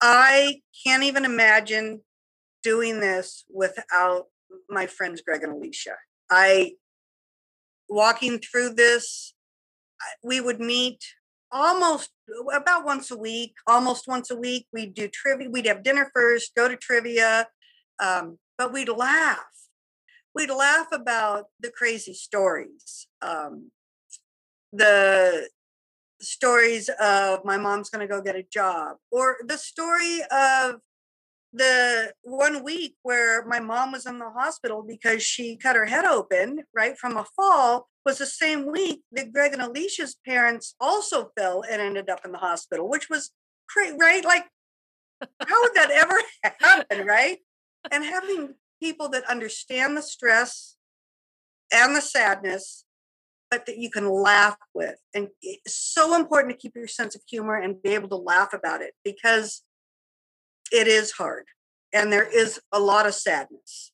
I 0.02 0.60
can't 0.84 1.04
even 1.04 1.24
imagine 1.24 2.02
doing 2.66 2.98
this 2.98 3.44
without 3.48 4.24
my 4.68 4.86
friends 4.86 5.22
Greg 5.22 5.44
and 5.44 5.52
Alicia. 5.52 5.94
I 6.28 6.72
walking 7.88 8.40
through 8.40 8.70
this, 8.74 9.34
we 10.20 10.40
would 10.40 10.58
meet 10.58 10.98
almost 11.52 12.10
about 12.52 12.84
once 12.84 13.12
a 13.12 13.16
week, 13.16 13.54
almost 13.68 14.08
once 14.08 14.32
a 14.32 14.36
week. 14.36 14.66
We'd 14.72 14.94
do 14.94 15.06
trivia. 15.06 15.48
We'd 15.48 15.66
have 15.66 15.84
dinner 15.84 16.10
first, 16.12 16.56
go 16.56 16.66
to 16.66 16.76
trivia, 16.76 17.46
um, 18.00 18.38
but 18.58 18.72
we'd 18.72 18.88
laugh. 18.88 19.38
We'd 20.34 20.50
laugh 20.50 20.88
about 20.90 21.44
the 21.60 21.70
crazy 21.70 22.14
stories, 22.14 23.06
um, 23.22 23.70
the 24.72 25.48
stories 26.20 26.90
of 27.00 27.44
my 27.44 27.58
mom's 27.58 27.90
going 27.90 28.06
to 28.06 28.12
go 28.12 28.20
get 28.20 28.34
a 28.34 28.42
job, 28.42 28.96
or 29.12 29.36
the 29.46 29.56
story 29.56 30.20
of 30.32 30.80
the 31.52 32.12
one 32.22 32.62
week 32.62 32.96
where 33.02 33.44
my 33.46 33.60
mom 33.60 33.92
was 33.92 34.06
in 34.06 34.18
the 34.18 34.30
hospital 34.30 34.84
because 34.86 35.22
she 35.22 35.56
cut 35.56 35.76
her 35.76 35.86
head 35.86 36.04
open 36.04 36.60
right 36.74 36.98
from 36.98 37.16
a 37.16 37.24
fall 37.36 37.88
was 38.04 38.18
the 38.18 38.26
same 38.26 38.70
week 38.70 39.02
that 39.12 39.32
Greg 39.32 39.52
and 39.52 39.62
Alicia's 39.62 40.16
parents 40.24 40.74
also 40.80 41.32
fell 41.36 41.62
and 41.68 41.82
ended 41.82 42.08
up 42.08 42.20
in 42.24 42.32
the 42.32 42.38
hospital, 42.38 42.88
which 42.88 43.08
was 43.10 43.32
crazy, 43.68 43.96
right? 43.98 44.24
Like, 44.24 44.46
how 45.20 45.62
would 45.62 45.74
that 45.74 45.90
ever 45.90 46.20
happen, 46.60 47.06
right? 47.06 47.38
And 47.90 48.04
having 48.04 48.54
people 48.80 49.08
that 49.10 49.28
understand 49.28 49.96
the 49.96 50.02
stress 50.02 50.76
and 51.72 51.96
the 51.96 52.00
sadness, 52.00 52.84
but 53.50 53.66
that 53.66 53.78
you 53.78 53.90
can 53.90 54.08
laugh 54.08 54.56
with. 54.74 54.96
And 55.14 55.28
it's 55.42 55.76
so 55.76 56.14
important 56.14 56.52
to 56.52 56.58
keep 56.58 56.76
your 56.76 56.86
sense 56.86 57.14
of 57.14 57.22
humor 57.28 57.56
and 57.56 57.82
be 57.82 57.90
able 57.90 58.08
to 58.10 58.16
laugh 58.16 58.52
about 58.52 58.82
it 58.82 58.94
because 59.04 59.62
it 60.72 60.86
is 60.86 61.12
hard 61.12 61.46
and 61.92 62.12
there 62.12 62.28
is 62.28 62.60
a 62.72 62.80
lot 62.80 63.06
of 63.06 63.14
sadness 63.14 63.92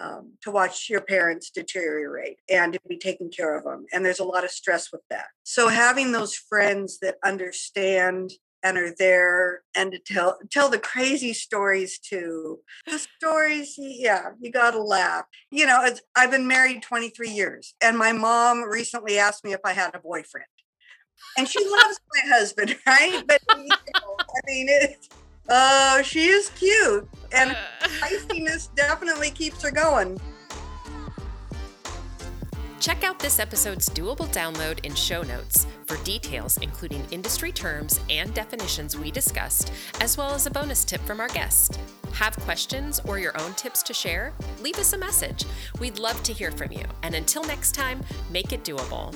um, 0.00 0.34
to 0.42 0.50
watch 0.50 0.88
your 0.88 1.00
parents 1.00 1.50
deteriorate 1.50 2.38
and 2.48 2.72
to 2.72 2.80
be 2.88 2.96
taking 2.96 3.30
care 3.30 3.56
of 3.56 3.64
them 3.64 3.86
and 3.92 4.04
there's 4.04 4.20
a 4.20 4.24
lot 4.24 4.44
of 4.44 4.50
stress 4.50 4.92
with 4.92 5.02
that. 5.10 5.26
So 5.42 5.68
having 5.68 6.12
those 6.12 6.36
friends 6.36 6.98
that 7.00 7.16
understand 7.24 8.30
and 8.62 8.76
are 8.76 8.94
there 8.98 9.62
and 9.76 9.92
to 9.92 9.98
tell 9.98 10.36
tell 10.50 10.68
the 10.68 10.80
crazy 10.80 11.32
stories 11.32 11.98
too 12.00 12.58
the 12.86 12.98
stories 12.98 13.74
yeah 13.78 14.30
you 14.40 14.50
gotta 14.50 14.82
laugh. 14.82 15.26
You 15.52 15.66
know 15.66 15.88
i've 16.16 16.30
been 16.32 16.48
married 16.48 16.82
23 16.82 17.30
years 17.30 17.74
and 17.80 17.96
my 17.96 18.10
mom 18.12 18.64
recently 18.64 19.16
asked 19.16 19.44
me 19.44 19.52
if 19.52 19.60
i 19.64 19.72
had 19.74 19.94
a 19.94 20.00
boyfriend 20.00 20.46
and 21.36 21.46
she 21.46 21.64
loves 21.64 22.00
my 22.14 22.28
husband 22.30 22.76
right? 22.86 23.22
But 23.28 23.40
you 23.56 23.68
know, 23.68 24.16
i 24.18 24.40
mean 24.46 24.68
it 24.68 25.06
Oh, 25.48 26.02
she 26.04 26.26
is 26.26 26.50
cute. 26.50 27.08
And 27.32 27.52
uh. 27.52 27.54
feistiness 28.00 28.74
definitely 28.74 29.30
keeps 29.30 29.62
her 29.62 29.70
going. 29.70 30.20
Check 32.80 33.02
out 33.02 33.18
this 33.18 33.40
episode's 33.40 33.88
doable 33.88 34.28
download 34.32 34.84
in 34.84 34.94
show 34.94 35.22
notes 35.22 35.66
for 35.86 35.96
details, 36.04 36.58
including 36.58 37.04
industry 37.10 37.50
terms 37.50 37.98
and 38.08 38.32
definitions 38.32 38.96
we 38.96 39.10
discussed, 39.10 39.72
as 40.00 40.16
well 40.16 40.32
as 40.32 40.46
a 40.46 40.50
bonus 40.50 40.84
tip 40.84 41.00
from 41.00 41.18
our 41.18 41.28
guest. 41.28 41.80
Have 42.12 42.36
questions 42.40 43.00
or 43.04 43.18
your 43.18 43.38
own 43.40 43.52
tips 43.54 43.82
to 43.84 43.94
share? 43.94 44.32
Leave 44.62 44.78
us 44.78 44.92
a 44.92 44.98
message. 44.98 45.44
We'd 45.80 45.98
love 45.98 46.22
to 46.22 46.32
hear 46.32 46.52
from 46.52 46.72
you. 46.72 46.84
And 47.02 47.14
until 47.14 47.42
next 47.44 47.74
time, 47.74 48.00
make 48.30 48.52
it 48.52 48.64
doable. 48.64 49.12